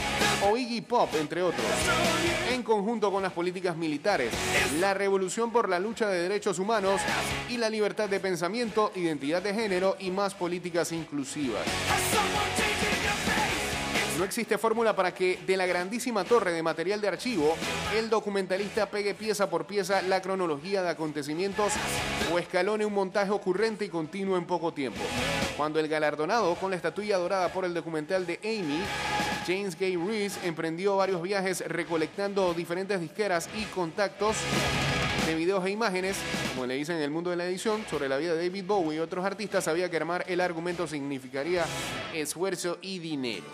o 0.46 0.56
Iggy 0.56 0.80
Pop, 0.80 1.10
entre 1.20 1.42
otros, 1.42 1.66
en 2.50 2.62
conjunto 2.62 3.12
con 3.12 3.22
las 3.22 3.32
políticas 3.32 3.76
militares, 3.76 4.32
la 4.80 4.94
revolución 4.94 5.52
por 5.52 5.68
la 5.68 5.78
lucha 5.78 6.08
de 6.08 6.22
derechos 6.22 6.58
humanos 6.58 7.00
y 7.50 7.58
la 7.58 7.68
libertad 7.68 8.08
de 8.08 8.20
pensamiento, 8.20 8.92
identidad 8.94 9.42
de 9.42 9.52
género 9.52 9.96
y 9.98 10.10
más 10.10 10.34
políticas 10.34 10.92
inclusivas. 10.92 11.66
No 14.20 14.26
existe 14.26 14.58
fórmula 14.58 14.94
para 14.94 15.14
que 15.14 15.38
de 15.46 15.56
la 15.56 15.64
grandísima 15.64 16.24
torre 16.24 16.52
de 16.52 16.62
material 16.62 17.00
de 17.00 17.08
archivo, 17.08 17.56
el 17.96 18.10
documentalista 18.10 18.84
pegue 18.84 19.14
pieza 19.14 19.48
por 19.48 19.64
pieza 19.64 20.02
la 20.02 20.20
cronología 20.20 20.82
de 20.82 20.90
acontecimientos 20.90 21.72
o 22.30 22.38
escalone 22.38 22.84
un 22.84 22.92
montaje 22.92 23.30
ocurrente 23.30 23.86
y 23.86 23.88
continuo 23.88 24.36
en 24.36 24.44
poco 24.44 24.74
tiempo. 24.74 25.00
Cuando 25.56 25.80
el 25.80 25.88
galardonado 25.88 26.54
con 26.56 26.68
la 26.68 26.76
estatuilla 26.76 27.16
dorada 27.16 27.50
por 27.50 27.64
el 27.64 27.72
documental 27.72 28.26
de 28.26 28.38
Amy, 28.44 28.82
James 29.46 29.74
Gay 29.78 29.96
Rees 29.96 30.38
emprendió 30.44 30.98
varios 30.98 31.22
viajes 31.22 31.66
recolectando 31.66 32.52
diferentes 32.52 33.00
disqueras 33.00 33.48
y 33.58 33.64
contactos 33.74 34.36
de 35.24 35.34
videos 35.34 35.64
e 35.64 35.70
imágenes, 35.70 36.18
como 36.54 36.66
le 36.66 36.74
dicen 36.74 36.96
en 36.96 37.02
el 37.04 37.10
mundo 37.10 37.30
de 37.30 37.36
la 37.36 37.46
edición, 37.46 37.86
sobre 37.88 38.06
la 38.06 38.18
vida 38.18 38.34
de 38.34 38.48
David 38.48 38.66
Bowie 38.66 38.96
y 38.96 39.00
otros 39.00 39.24
artistas, 39.24 39.64
sabía 39.64 39.90
que 39.90 39.96
armar 39.96 40.26
el 40.28 40.42
argumento 40.42 40.86
significaría 40.86 41.64
esfuerzo 42.12 42.76
y 42.82 42.98
dinero. 42.98 43.46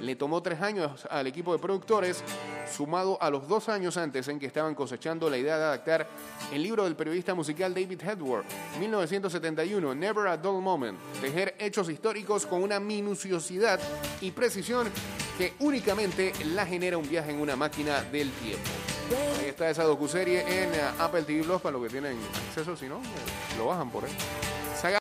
Le 0.00 0.16
tomó 0.16 0.42
tres 0.42 0.60
años 0.60 1.06
al 1.10 1.26
equipo 1.26 1.52
de 1.52 1.58
productores, 1.58 2.22
sumado 2.70 3.18
a 3.20 3.30
los 3.30 3.48
dos 3.48 3.68
años 3.68 3.96
antes 3.96 4.28
en 4.28 4.38
que 4.38 4.46
estaban 4.46 4.74
cosechando 4.74 5.30
la 5.30 5.38
idea 5.38 5.56
de 5.56 5.64
adaptar 5.64 6.08
el 6.52 6.62
libro 6.62 6.84
del 6.84 6.96
periodista 6.96 7.34
musical 7.34 7.74
David 7.74 8.00
Hedworth, 8.02 8.46
1971, 8.78 9.94
Never 9.94 10.26
a 10.26 10.36
Dull 10.36 10.62
Moment, 10.62 10.98
tejer 11.20 11.54
hechos 11.58 11.88
históricos 11.88 12.46
con 12.46 12.62
una 12.62 12.80
minuciosidad 12.80 13.80
y 14.20 14.30
precisión 14.30 14.88
que 15.38 15.54
únicamente 15.60 16.32
la 16.54 16.66
genera 16.66 16.98
un 16.98 17.08
viaje 17.08 17.30
en 17.30 17.40
una 17.40 17.56
máquina 17.56 18.02
del 18.02 18.30
tiempo. 18.32 18.70
Ahí 19.40 19.46
está 19.46 19.70
esa 19.70 19.84
docuserie 19.84 20.40
en 20.40 20.74
eh, 20.74 20.80
Apple 20.98 21.22
TV 21.22 21.44
Plus 21.44 21.60
para 21.60 21.74
los 21.74 21.82
que 21.84 21.90
tienen 21.90 22.18
acceso, 22.48 22.76
si 22.76 22.86
no, 22.86 22.96
eh, 22.96 23.56
lo 23.56 23.66
bajan 23.66 23.90
por 23.90 24.04
ahí. 24.04 24.16